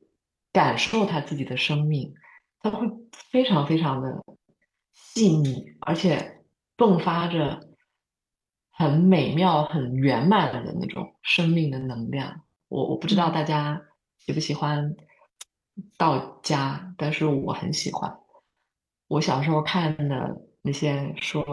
[0.52, 2.14] 感受他自己的生命，
[2.60, 2.88] 他会
[3.32, 4.22] 非常非常的
[4.94, 6.44] 细腻，而且
[6.78, 7.60] 迸发着
[8.72, 12.42] 很美妙、很圆满的那种生命的能量。
[12.68, 13.82] 我我不知道大家
[14.20, 14.96] 喜不喜欢
[15.98, 18.18] 道家，但是我很喜欢。
[19.08, 21.44] 我小时候看的那些说，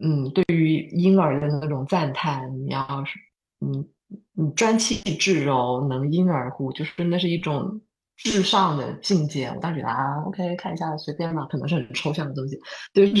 [0.00, 3.18] 嗯，对于婴儿的那种赞叹，你要是，
[3.60, 3.88] 嗯，
[4.32, 7.80] 你专气致柔，能婴儿乎，就是那是一种
[8.16, 9.46] 至上的境界。
[9.48, 12.58] 我当时觉得啊，OK，看一下随便嘛，可能是很抽象的东西。
[12.92, 13.12] 对，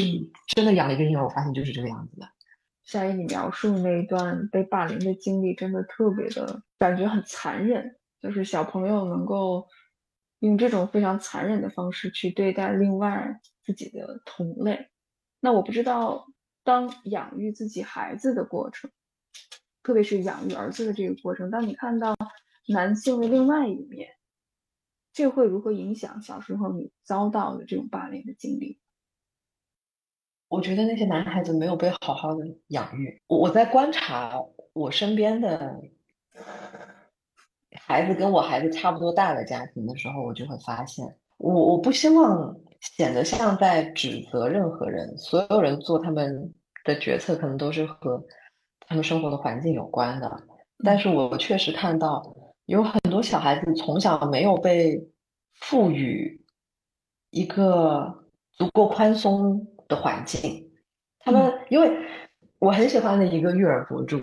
[0.54, 2.26] 真的养了一个婴儿，我发现就是这个样子的。
[2.84, 9.66] 夏一，你描述那一段被霸凌的经历，真的特别的感觉很残忍，就是小朋友能够。
[10.40, 14.86] 用这种非常残忍的方式去对待另外自己的同类，
[15.40, 16.28] 那我不知道，
[16.62, 18.88] 当养育自己孩子的过程，
[19.88, 22.14] 特别是养育儿子的这个过程，当你看到
[22.66, 24.06] 男性的另外一面，
[25.14, 28.78] 这会如何影响小时候你遭到的这种霸凌的经历？
[30.48, 33.18] 我觉得那些男孩子没有被好好的养育。
[33.28, 34.38] 我我在观察
[34.74, 35.80] 我身边的。
[37.80, 42.54] 孩子跟我孩子差不多大的家庭的时候，我就会发现，我我不希望
[42.98, 45.16] 显得像在指责任何人。
[45.16, 46.52] 所有人做他们
[46.84, 48.22] 的决策，可能都是和
[48.88, 50.42] 他们生活的环境有关的。
[50.84, 52.34] 但是我确实看到
[52.66, 55.00] 有很多小孩子从小没有被
[55.60, 56.44] 赋予
[57.30, 60.70] 一个足够宽松的环境。
[61.20, 61.90] 他们因为
[62.58, 64.20] 我很喜欢的一个育儿博主。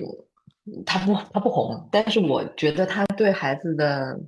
[0.84, 4.19] 他不，他不红，但是我觉得他对孩子的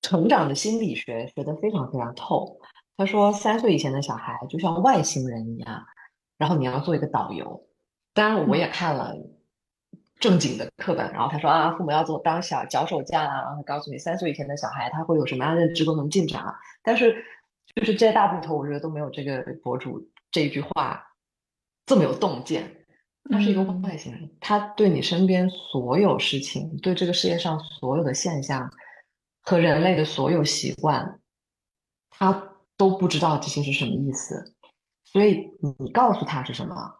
[0.00, 2.58] 成长的心理学学得非常非常透。
[2.96, 5.82] 他说，三岁以前的小孩就像外星人一样，
[6.38, 7.62] 然后你要做一个导游。
[8.18, 9.14] 当然，我也看了
[10.18, 16.52] 正经的课本，然后他说啊，父母要做当小脚手架啊，然后告诉你三岁以前的小孩他会有什么样的认知功能进展啊。
[16.82, 17.24] 但是，
[17.76, 21.00] 就是这些大部头，我觉得都没有这个博主这一句话
[21.86, 22.74] 这么有洞见。
[23.30, 28.68] 他是一个外星人，他对你身边所有事情，对这个世界上所有的现象
[29.42, 31.20] 和人类的所有习惯，
[32.10, 34.56] 他都不知道这些是什么意思。
[35.04, 36.97] 所以你告诉他是什么，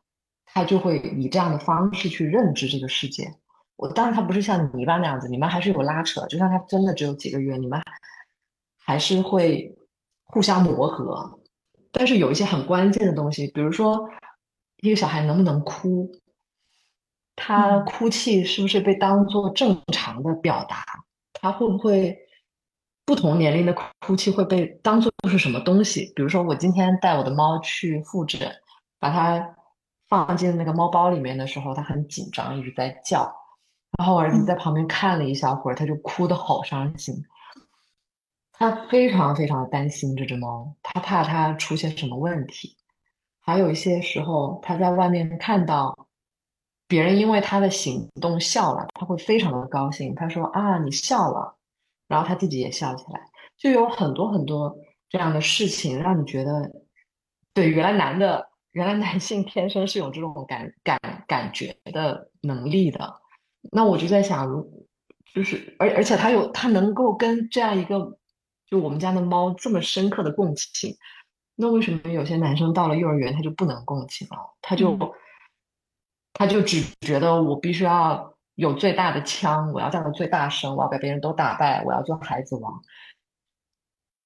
[0.52, 3.32] 他就会以这样的方式去认知这个世界。
[3.76, 7.80] 我当然他不是像你一般那样子，你们还是有拉扯，就像他真的只有几个月，你们
[8.78, 9.76] 还是会
[10.24, 11.40] 互相磨合。
[11.92, 14.08] 但是有一些很关键的东西，比如说。
[14.80, 16.08] 一个小孩能不能哭？
[17.34, 20.84] 他哭泣是不是被当做正常的表达？
[21.32, 22.16] 他会不会
[23.04, 23.74] 不同年龄的
[24.06, 26.12] 哭泣会被当做是什么东西？
[26.14, 28.40] 比如说，我今天带我的猫去复诊，
[29.00, 29.56] 把它
[30.08, 33.30] 放进那个猫包里面的时候，它很紧张，一直在叫。
[33.98, 37.14] 然后我儿子在旁边看了一小会儿，他就哭得好伤心。
[38.52, 42.76] 他非常非常担心这只猫，他怕它出现什么问题。
[43.40, 45.96] 还有一些时候，他在外面看到
[46.86, 50.14] 别人因为他的行动笑了，他会非常的高兴。
[50.14, 51.56] 他说：“啊，你笑了。”
[52.08, 53.20] 然后他自己也笑起来。
[53.56, 54.76] 就有很多很多
[55.08, 56.70] 这样的事情，让你觉得，
[57.54, 63.20] 对，原来男的，原来男性天生是有这种感感感觉的能力的。
[63.72, 64.86] 那我就在想，如
[65.34, 68.18] 就是而而且他有他能够跟这样一个，
[68.66, 70.96] 就我们家的猫这么深刻的共情。
[71.56, 74.36] 那为什么有些男生到了幼儿园他就不能共情了？
[74.62, 74.96] 他就
[76.34, 82.80] 他就只觉得我必须要有最大的枪，我要叫的最大声，我要把别人都打败，我要做孩子王。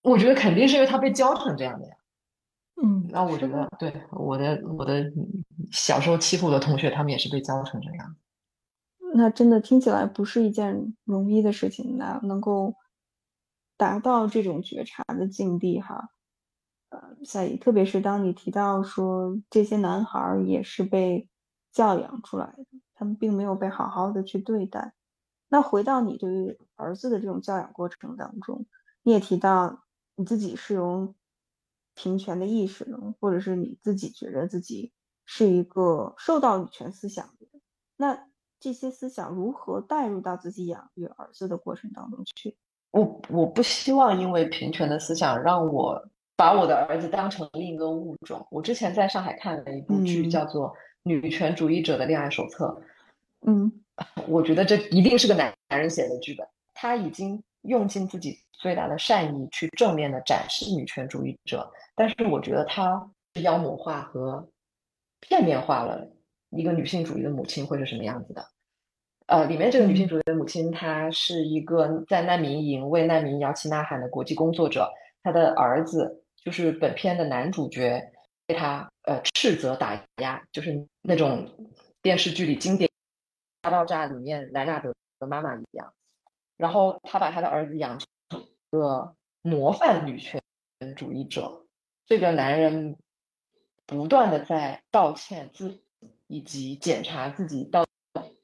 [0.02, 1.94] 我觉得肯定是因为他被教成这样的呀。
[2.84, 5.04] 嗯，那我觉得对我的我的
[5.70, 8.16] 小时候欺负我的同学，他们也是被教成这样。
[9.14, 12.74] 那真的听起来不是一件容易的事情，那能够
[13.76, 16.08] 达到这种觉察的境地哈。
[16.88, 21.28] 呃，在特别是当你提到说这些男孩也是被
[21.70, 22.64] 教养出来的，
[22.94, 24.92] 他们并没有被好好的去对待。
[25.48, 28.66] 那回到你对于儿子的这种教养过程当中，
[29.02, 29.84] 你也提到
[30.16, 31.14] 你自己是有
[31.94, 34.92] 平权的意识呢，或者是你自己觉得自己
[35.24, 37.46] 是一个受到女权思想的。
[37.96, 38.28] 那
[38.58, 42.56] 这些思想如何带入到自己养育儿子的过程当中去？
[42.90, 46.08] 我我不希望因为平权的思想让我。
[46.34, 48.44] 把我的儿子当成另一个物种。
[48.50, 50.70] 我之前在上海看了一部剧，叫做
[51.04, 52.66] 《女权主义者的恋爱手册》。
[53.46, 53.70] 嗯，
[54.26, 56.44] 我觉得这一定是个男男人写的剧本。
[56.74, 63.10] 他已经用尽自己最大的善意去正面的展示女权主义者，但是我觉得他
[63.42, 64.48] 妖魔化和
[65.18, 66.06] 片面化了
[66.50, 68.46] 一个女性主义的母亲会是什么样子的。
[69.26, 74.88] 呃，里面这个女性主义的母亲，她是一个在难民营为难民摇旗呐喊的国际工作者。
[75.24, 78.00] 她的儿子就是本片的男主角，
[78.46, 81.48] 被她呃斥责打压，就是那种
[82.00, 82.88] 电视剧里经典
[83.60, 85.92] 《大爆炸》里面莱纳德的妈妈一样。
[86.56, 88.21] 然后他把他的儿子养成一
[88.72, 90.42] 个模范女权
[90.96, 91.66] 主义者。
[92.06, 92.96] 这个男人
[93.86, 95.80] 不断的在道歉自
[96.26, 97.84] 以及检查自己到。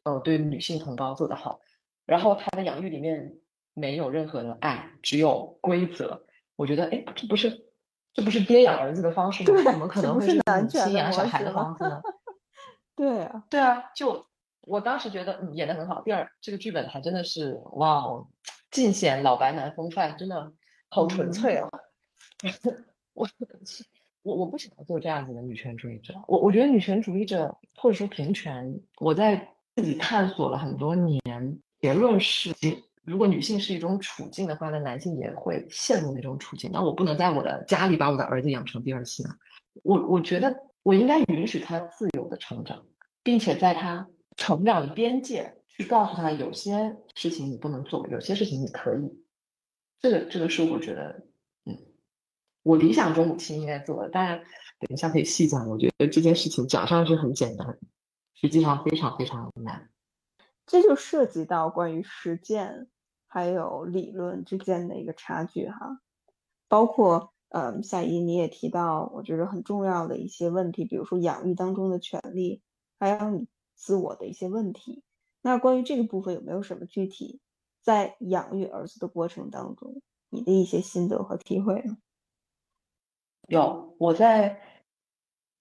[0.05, 1.61] 呃，对女性同胞做得好，
[2.07, 3.37] 然后他的养育里面
[3.75, 6.25] 没有任何的爱，只有规则。
[6.57, 7.67] 我觉得，哎，这不是
[8.15, 9.63] 这不是爹养儿子的方式吗？
[9.63, 12.01] 怎么可能会是母亲养小孩的方式呢？
[12.97, 14.27] 对啊，对啊，就
[14.63, 16.01] 我当时觉得演的很好。
[16.01, 18.29] 第二，这个剧本还真的是哇哦，
[18.71, 20.53] 尽显老白男风范，真的
[20.89, 21.69] 好纯粹啊！
[23.15, 23.29] 我
[24.23, 26.15] 我我不喜欢做这样子的女权主义者。
[26.27, 29.55] 我我觉得女权主义者或者说平权，我在。
[29.79, 31.23] 自己探索了很多年，
[31.81, 32.53] 结论是，
[33.05, 36.69] 如果女性是一种处境的话，那男性也会陷入那种处境。
[36.73, 39.37] 那我不能在我的家里把我的儿子养成第二性啊！
[39.85, 40.53] 我我觉得
[40.83, 42.85] 我应该允许他自由的成长，
[43.23, 49.25] 并且在他成长的边界去告诉他，有些事情你不能做，有些事情你可以。
[50.01, 51.25] 这个这个是我觉得，
[51.65, 51.79] 嗯，
[52.63, 54.11] 我理想中母亲应该做的。
[54.11, 54.39] 当然，
[54.81, 55.67] 等一下可以细讲。
[55.69, 57.79] 我觉得这件事情讲上去很简单。
[58.41, 59.91] 实际上非常非常难，
[60.65, 62.87] 这就涉及到关于实践
[63.27, 66.01] 还有理论之间的一个差距哈。
[66.69, 72.63] 包括，嗯，夏怡你也提到，我觉得很重要的一些问题，比如说养育当中的权利，
[73.01, 75.03] 还有你自我的一些问题。
[75.49, 77.41] 那关于这个部分，有没有什么具体
[77.81, 81.83] 在养育儿子的过程当中，你的一些心得和体会？
[83.49, 84.61] 有，我在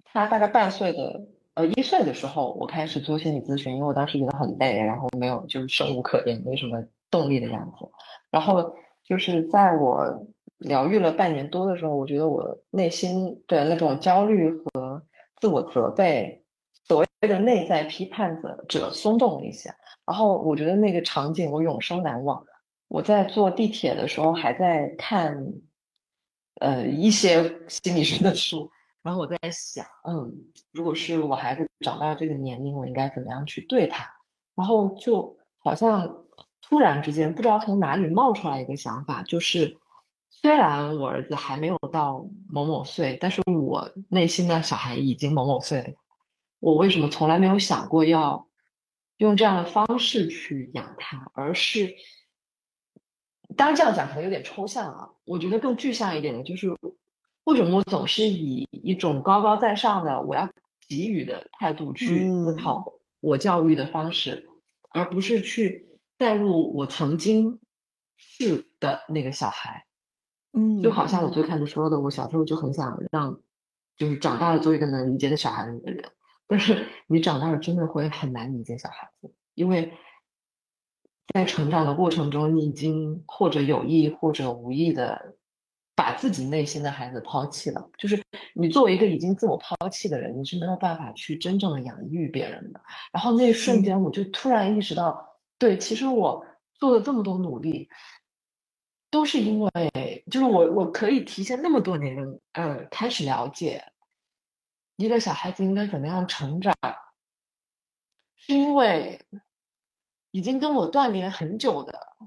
[0.03, 1.25] 他大概半岁的。
[1.53, 7.89] 呃，一岁的时候，我开始做心理咨询，因为我当时觉得很累，然后没有就是生无可恋，没什么动力的样子。
[8.29, 8.75] 然后
[9.05, 10.27] 就是在我
[10.57, 15.01] 疗愈了半年多的时候，我觉得我内心的那种焦虑和
[15.37, 16.43] 自我责备，
[17.21, 19.73] 的内在批判者者松动了一些。
[20.05, 22.45] 然后我觉得那个场景我永生难忘。
[22.87, 25.37] 我在坐地铁的时候还在看，
[26.61, 28.69] 呃，一些心理学的书。
[29.03, 30.33] 然后我在想，嗯，
[30.71, 34.05] 如果是我孩子长到这个年龄，我应该怎么样去对他？
[34.55, 36.25] 然后就好像
[36.61, 39.77] 突然之间，不知道从哪里冒出来一个想法，就是
[40.29, 45.89] 虽然我儿子还没有到某某岁，但是我内心的小孩已经某某岁了。
[46.59, 48.47] 我为什么从来没有想过要
[49.17, 51.95] 用这样的方式去养他，而是
[53.55, 55.09] 当然这样讲可能有点抽象啊。
[55.25, 56.75] 我觉得更具象一点的就是。
[57.43, 60.49] 为什么我总是以一种高高在上的我要
[60.89, 62.91] 给予的态度去思考
[63.21, 64.49] 我教育的方式，
[64.89, 65.87] 而不是去
[66.17, 67.61] 带入我曾经
[68.17, 69.85] 是的那个小孩？
[70.51, 73.39] 嗯，就好像我最开始说的，我小时候就很想让，
[73.95, 76.03] 就是长大了做一个能理解的小孩子的人。
[76.47, 79.93] 但是你长大了真的会很难理解小孩子，因为
[81.33, 85.35] 在成长的过程中，你已经或者有意或者无意的。
[85.97, 88.23] 把自己内心的孩子抛弃了，就是
[88.53, 92.79] 你作为一个已经自我抛弃的人，你是没有办法去真正的养育别人的。
[93.11, 95.27] 然后那一瞬间，我就突然意识到，
[95.57, 96.45] 对，其实我
[96.75, 97.89] 做了这么多努力，
[99.09, 102.15] 都是因为，就是我我可以提前那么多年，
[102.51, 103.83] 呃，开始了解
[104.97, 106.75] 一个小孩子应该怎么样成长，
[108.35, 109.25] 是因为
[110.31, 112.17] 已经跟我断联很久的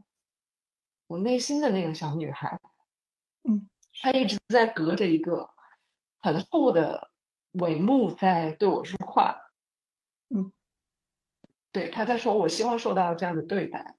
[1.08, 2.60] 我内心的那个小女孩。
[3.42, 3.68] 嗯，
[4.00, 5.50] 她一直在隔着一个
[6.20, 7.10] 很厚的
[7.54, 9.36] 帷幕在对我说话。
[10.28, 10.52] 嗯，
[11.72, 13.96] 对，她在说，我希望受到这样的对待，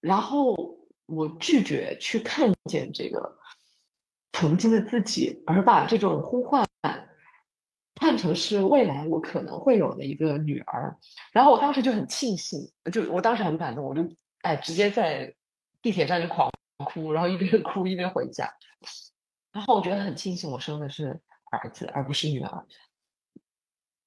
[0.00, 0.56] 然后
[1.06, 3.38] 我拒绝去看见这个
[4.32, 6.68] 曾经的自己，而把这种呼唤
[7.98, 10.96] 看成是未来我可能会有的一个女儿。
[11.32, 14.08] 然后我当时就很庆幸，就我当时很感动，我就
[14.42, 15.34] 哎直接在
[15.82, 16.50] 地铁站就狂。
[16.84, 18.48] 哭，然后一边 哭一边回家，
[19.50, 21.20] 然后我觉得很庆幸我生的是
[21.50, 22.66] 儿子而不是女儿，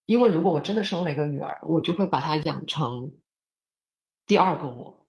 [0.06, 3.12] 因为如果我真的生了一个女儿，我就会把她养成
[4.26, 5.06] 第二个我，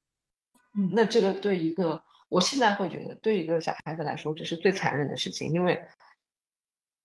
[0.76, 5.80] 嗯，那这个对一个我现在会觉得对一个小孩子来说这是最残忍的事情，因为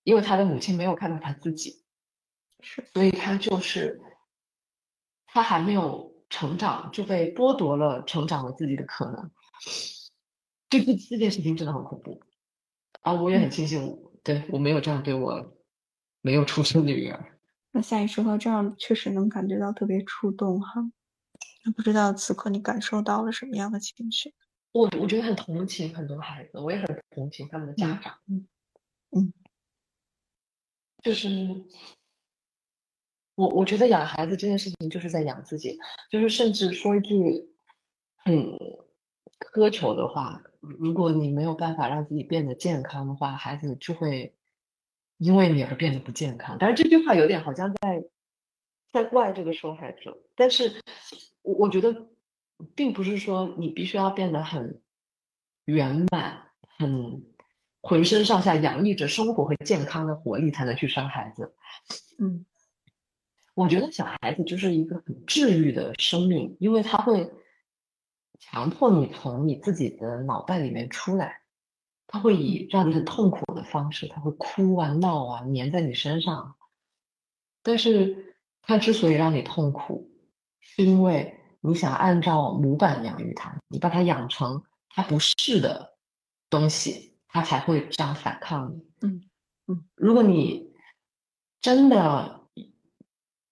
[0.08, 1.84] 因为他的母亲没有看到他自己，
[2.62, 4.00] 是，所以他就是
[5.26, 9.30] 他还没有成长就被剥夺了成长了自己的可能。
[10.70, 12.22] 这这这件事情真的很恐怖
[13.02, 13.12] 啊！
[13.12, 15.46] 我也很庆幸，对我没有这样对我
[16.22, 17.38] 没有出生的女儿。
[17.72, 20.90] 那夏雨说到这样，确实能感觉到特别触动哈。
[21.66, 24.34] 那不知道此刻你感受到了什么样的情绪？
[24.72, 28.18] 我我觉得很同情很多孩子，我也很同情他们的家长。
[28.30, 28.48] 嗯
[29.12, 29.34] 嗯，
[31.08, 31.30] 就是
[33.36, 35.80] 我我觉得养孩子这件事情就是在养自己，
[36.12, 37.50] 就是甚至说一句
[38.18, 38.36] 很
[39.40, 44.36] 苛求的话，如果你没有办法让自己变得健康的话，孩子就会
[45.18, 46.58] 因为你而变得不健康。
[46.60, 48.04] 但是这句话有点好像在
[48.92, 50.82] 在怪这个受害者，但是
[51.42, 52.10] 我我觉得
[52.76, 54.82] 并不是说你必须要变得很
[55.64, 57.24] 圆满、很
[57.82, 61.56] 浑身上下洋溢着生活和健康的活力才能去生孩子。
[62.20, 62.46] 嗯，
[63.54, 67.32] 我觉得小孩子就是一个很治愈的生命，因为他会
[68.40, 71.42] 强迫你从你自己的脑袋里面出来，
[72.08, 76.56] 他会以让你很痛苦的方式，他会哭啊、闹啊、粘在你身上。
[77.64, 80.10] 但是，他之所以让你痛苦，
[80.60, 85.98] 是因为你想按照模板养育他，你把他养成他不是的
[86.50, 88.82] 东西，他才会这样反抗你。
[89.02, 89.22] 嗯
[89.68, 90.74] 嗯，如果你
[91.62, 92.42] 真的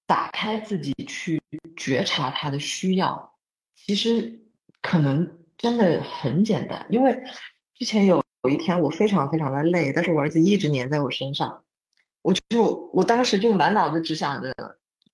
[0.08, 1.40] 打开自己去
[1.78, 3.36] 觉察他的需要，
[3.76, 4.42] 其实
[4.82, 6.88] 可能真的很简单。
[6.90, 7.24] 因为
[7.76, 11.64] 之前有有一天我非常非常的累，但是我儿子一直黏在我身上，
[12.24, 14.52] 我就我当时就满脑子只想着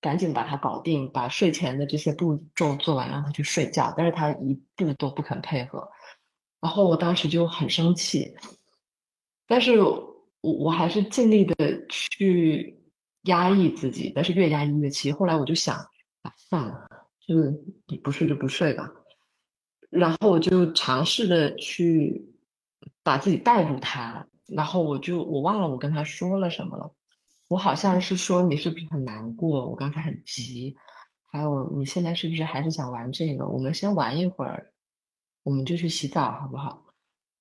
[0.00, 3.92] 赶紧把他搞定，把睡前的这些步骤做完，让他去睡觉。
[3.94, 5.90] 但是他一步都不肯配合，
[6.60, 8.34] 然后我当时就很生气，
[9.52, 11.54] 但是我我还是尽力的
[11.88, 12.78] 去。
[13.26, 15.12] 压抑自己，但是越压抑越气。
[15.12, 15.78] 后来我就想，
[16.36, 16.88] 算了，
[17.24, 17.54] 就是
[17.86, 18.90] 你不睡就不睡吧。
[19.90, 22.20] 然后我就尝试的去
[23.04, 26.92] 把自己带入他，然后我就我忘了我跟他说了什么了。
[27.48, 29.70] 我好像是说你是不是很难过？
[29.70, 30.74] 我刚才很急。
[31.30, 33.46] 还有你现在是不是还是想玩这个？
[33.46, 34.72] 我们先玩一会儿，
[35.44, 36.86] 我们就去洗澡好不好？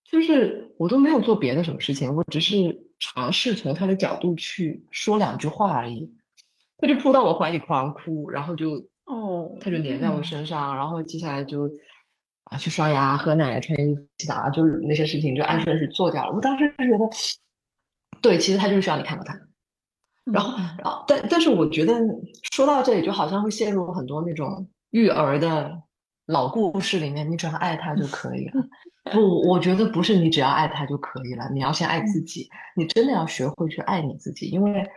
[0.04, 2.88] 就是我都没有做别的什么事情，我只是。
[3.04, 6.08] 尝试从他的角度去说两句话而已，
[6.78, 8.74] 他就扑到我怀里狂哭，然后就
[9.06, 11.68] 哦，他就黏在我身上，然后接下来就
[12.44, 16.36] 啊去刷牙、喝奶、穿衣服、洗澡，就是那些事情就按顺序做掉了。
[16.36, 17.10] 我当时就觉得，
[18.22, 19.34] 对，其实他就是需要你看到他。
[20.32, 22.00] 然后，但但是我觉得
[22.52, 25.82] 说到这里，就好像会陷入很多那种育儿的
[26.28, 28.64] 老故事里面，你只要爱他就可以了。
[29.12, 32.48] 不，我觉得不是你只要爱他就可以了，你要先爱自己。
[32.76, 34.88] 你真的要学会去爱你自己，因为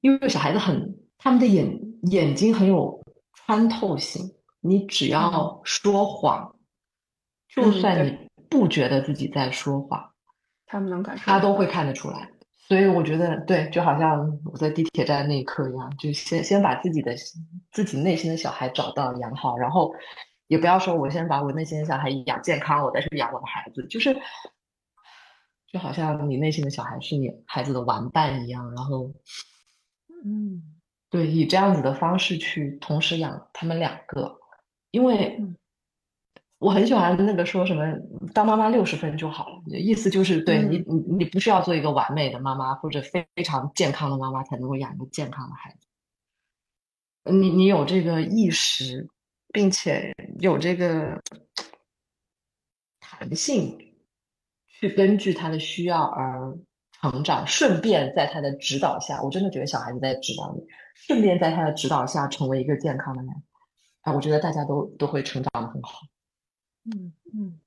[0.00, 3.00] 因为小孩子很，他们的眼眼睛很有
[3.32, 4.34] 穿透性。
[4.60, 6.56] 你只要说谎，
[7.48, 8.18] 就算你
[8.50, 10.10] 不觉得自己在说谎，
[10.66, 12.28] 他们能感受，他都会看得出来。
[12.66, 17.14] 所以我觉得，对，就好像我在地铁站那一刻一样，就先先把自己的
[17.70, 19.94] 自己内心的小孩找到养好，然后。
[20.46, 24.14] 也不要说，我先把我内心的小孩养健康，我再去养我的孩子，就是，
[25.72, 29.10] 就好像你内心的小孩是你孩子的玩伴一样，然后，
[30.24, 30.62] 嗯，
[31.08, 34.38] 对，以这样子的方式去同时养他们两个，
[34.90, 35.40] 因为
[36.58, 37.82] 我很喜欢那个说什么
[38.34, 49.08] 当妈妈六十分就好了，意思就是对你，你你不需要做一个完美的妈妈或者非非常健康的妈妈才能够养一个健康的孩子，你你有这个意识。
[49.54, 51.22] 并且有这个
[52.98, 53.78] 弹性，
[54.66, 56.58] 去根据他的需要而
[56.90, 63.30] 成长，顺便在他的指导下，我真的觉得小孩子在指导你，顺便在他的指导下成为一个健康的人，
[64.00, 66.00] 啊，我觉得大家都都会成长的很好。
[66.92, 67.60] 嗯嗯，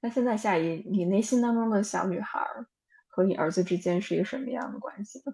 [0.00, 2.44] 那现在夏怡，你内心当中的小女孩
[3.06, 5.32] 和你儿子之间是一个什么样的关系呢？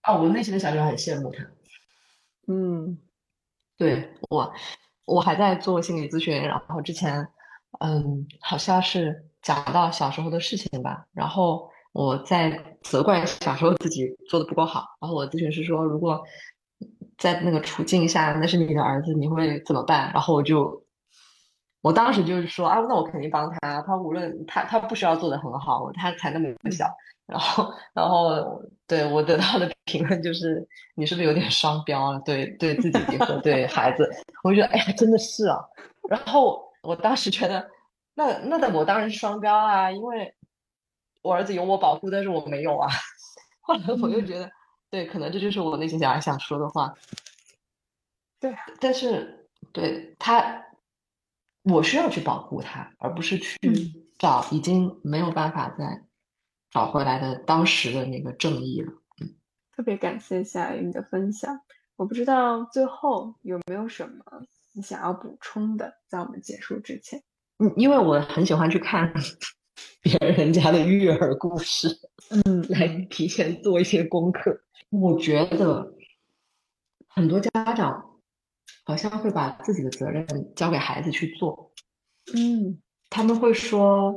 [0.00, 1.48] 啊，我内心的小女孩很羡慕他。
[2.48, 2.98] 嗯，
[3.76, 4.52] 对我。
[5.06, 7.26] 我还在做心理咨询，然后之前，
[7.80, 16.22] 嗯，好像是讲到小时候的事情吧，然后我在责怪小时候自己做的不够好，然后我咨询师说，如果
[17.16, 20.12] 在那个处境下那是你的儿子，你会怎么办？
[20.12, 20.84] 然后我就，
[21.80, 26.86] 我当时就是说，啊，那我肯定帮他，他无论他他不需要做的很好，他才那么小。
[27.26, 32.18] 然后，然后对我得到的评论就是，你是不是有点双标啊？
[32.20, 34.08] 对，对自己和对 孩子，
[34.44, 35.58] 我就觉得，哎呀，真的是啊。
[36.08, 37.68] 然后我当时觉得，
[38.14, 40.32] 那那我当然是双标啊，因为
[41.22, 42.88] 我儿子有我保护，但是我没有啊。
[43.60, 44.48] 后来我又觉得，
[44.88, 46.94] 对，可能这就是我内心想想说的话。
[48.38, 50.64] 对，但是对他，
[51.64, 53.58] 我需要去保护他，而不是去
[54.16, 56.02] 找已经没有办法在。
[56.76, 59.34] 找回来的当时的那个正义了，嗯，
[59.74, 61.58] 特别感谢夏雨你的分享。
[61.96, 64.42] 我不知道最后有没有什么
[64.74, 67.22] 你想要补充的，在我们结束之前。
[67.60, 69.10] 嗯，因为我很喜欢去看
[70.02, 71.88] 别人家的育儿故事，
[72.28, 74.60] 嗯， 来提前做一些功课。
[74.90, 75.94] 我觉得
[77.08, 78.20] 很多家长
[78.84, 81.72] 好像会把自己的责任交给孩子去做，
[82.34, 84.14] 嗯，他们会说。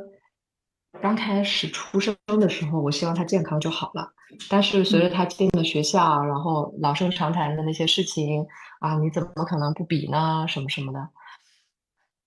[1.02, 4.12] 刚开始出生的时候，我希望他健康就好了。
[4.50, 8.46] 但是随着他进了学校，然后老生常谈的那些事情
[8.80, 10.46] 啊，你怎么可能不比呢？
[10.48, 11.10] 什么什么的。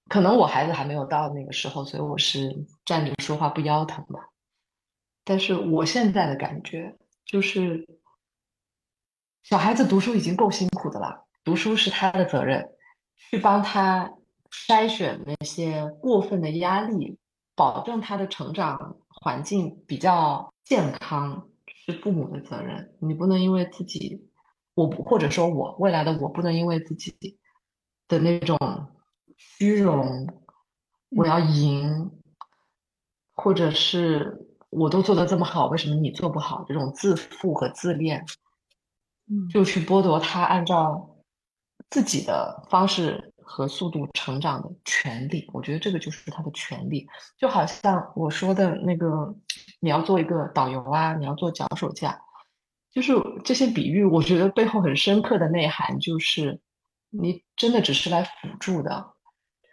[0.09, 4.19] 可能我孩子还没有到那个时候，所以我是站着说话不腰疼的。
[5.25, 7.87] 但是我现在的感觉就是，
[9.43, 12.69] 小孩子读书已经够辛苦的了，读书是他的责任，
[13.31, 14.13] 去帮他
[14.51, 17.19] 筛选那些过分的压力。
[17.55, 24.29] 保证他的成长环境比较健康是父母的责任，你不能因为自己，
[24.75, 27.15] 我或者说我未来的我不能因为自己
[28.09, 28.59] 的那种
[29.37, 30.27] 虚荣，
[31.11, 32.11] 我要赢，
[33.35, 36.65] 或者是我都做的这么好，为什么你做不好？
[36.67, 38.25] 这种自负和自恋，
[39.51, 41.17] 就去剥夺他按照
[41.91, 43.32] 自己的方式。
[43.53, 47.07] 和速度成长的权利，我觉得这个就是他的权利。
[47.37, 49.37] 就好像我说的那个，
[49.79, 52.19] 你要做一个导游啊，你要做脚手架，
[52.91, 53.13] 就是
[53.45, 56.63] 这些比喻，我觉得背后很深刻的内涵就是，
[57.11, 59.13] 你真的只是来辅助的。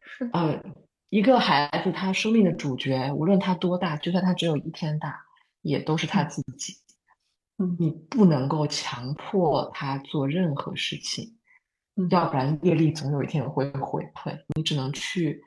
[0.04, 0.76] 是，嗯，
[1.10, 5.22] 一个孩子他生命的主角，无论他多大，就算他只有一天大，
[5.62, 6.74] 也都是他自己。
[7.58, 11.39] 嗯，你不能够强迫他做任何事情。
[12.08, 15.44] 要不然业力总有一天会回馈，你只能去，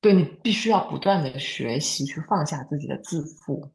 [0.00, 3.70] 对你必须要不断的学习，去放下自己的自负，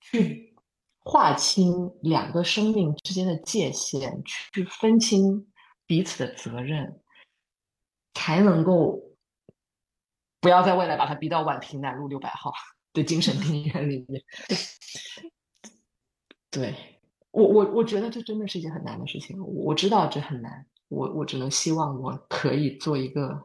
[0.00, 0.54] 去
[0.98, 4.22] 划清两个生命之间的界限，
[4.52, 5.50] 去分清
[5.86, 7.00] 彼此的责任，
[8.12, 9.00] 才能够
[10.40, 12.52] 不要在未来把他逼到宛平南路六百号
[12.92, 14.22] 的精神病院里面。
[16.50, 16.74] 对
[17.30, 20.66] 我，我我觉得这真的是一件很难的事情，我知道这很难。
[20.88, 23.44] 我我只能希望我可以做一个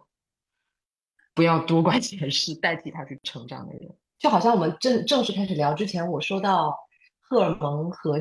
[1.34, 3.96] 不要多管闲事，代替他去成长的人。
[4.20, 6.76] 就好像我们正正式开始聊之前，我说到
[7.22, 8.20] 荷尔蒙和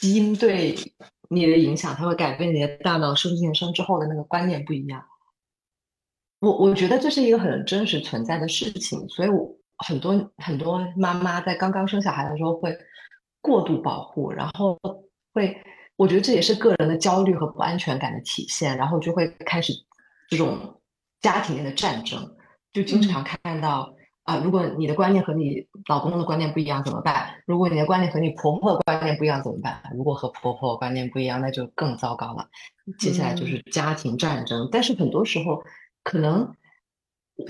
[0.00, 0.74] 基因对
[1.30, 5.04] 你的影响，它会改变你的大脑生进生之后的那个观念不一样。
[6.40, 9.48] 我我觉得这是一个很真实存在的事情，所以我
[9.86, 12.76] 很多很多妈妈在刚刚生小孩的时候会
[13.40, 14.78] 过度保护，然后
[15.32, 15.56] 会。
[15.96, 19.72] 我觉得这也是个人的焦虑和不安全感的体现，然后就会开始
[20.28, 20.80] 这种
[21.20, 22.36] 家庭内的战争，
[22.72, 23.94] 就经常看到
[24.24, 27.42] 啊，如果你的观念和你老公的观念不一样怎么办？
[27.46, 29.80] 如果你的观念和你婆婆的观念不一样怎么办？
[29.94, 32.46] 如果和婆婆观念不一样，那就更糟糕了。
[32.98, 34.68] 接下来就是家庭战争。
[34.70, 35.62] 但是很多时候，
[36.02, 36.52] 可能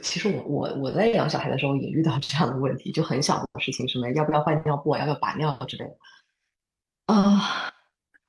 [0.03, 7.73] 其实我我我在养小孩的时候也遇到这样的问题，就很小的事情，什么要不要换尿布，要不要把尿之类的啊。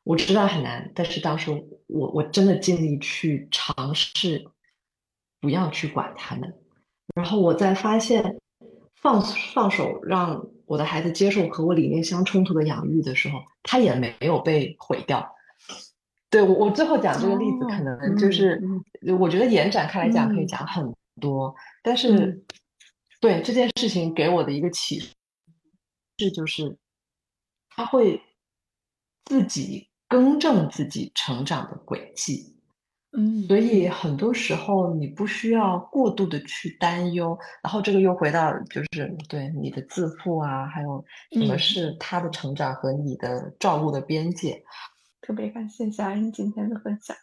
[0.08, 1.52] 我知道很难，但是当时
[1.88, 4.50] 我我真的尽力去尝试，
[5.42, 6.54] 不要去管他们。
[7.14, 8.40] 然后我在发现
[9.02, 9.22] 放
[9.54, 15.36] 放手让我的孩子接受和我理念相冲突的养育的时候，他也没有被毁掉。
[16.30, 18.62] 对我我最后讲这个例子，可能就是
[19.20, 21.54] 我觉得延展开来讲可以讲很多，
[21.84, 22.46] 但是
[23.20, 25.14] 对这件事情给我的一个启示
[26.34, 26.78] 就是，
[27.70, 28.22] 他会
[29.26, 29.87] 自己。
[30.08, 32.56] 更正自己成长的轨迹，
[33.18, 44.64] 嗯，所以很多时候你不需要过度的去担忧，然后这个又回到就是对你的自负啊，还有什么是他的成长和你的照顾的边界。
[45.20, 47.18] 特别感谢小恩今天的分享。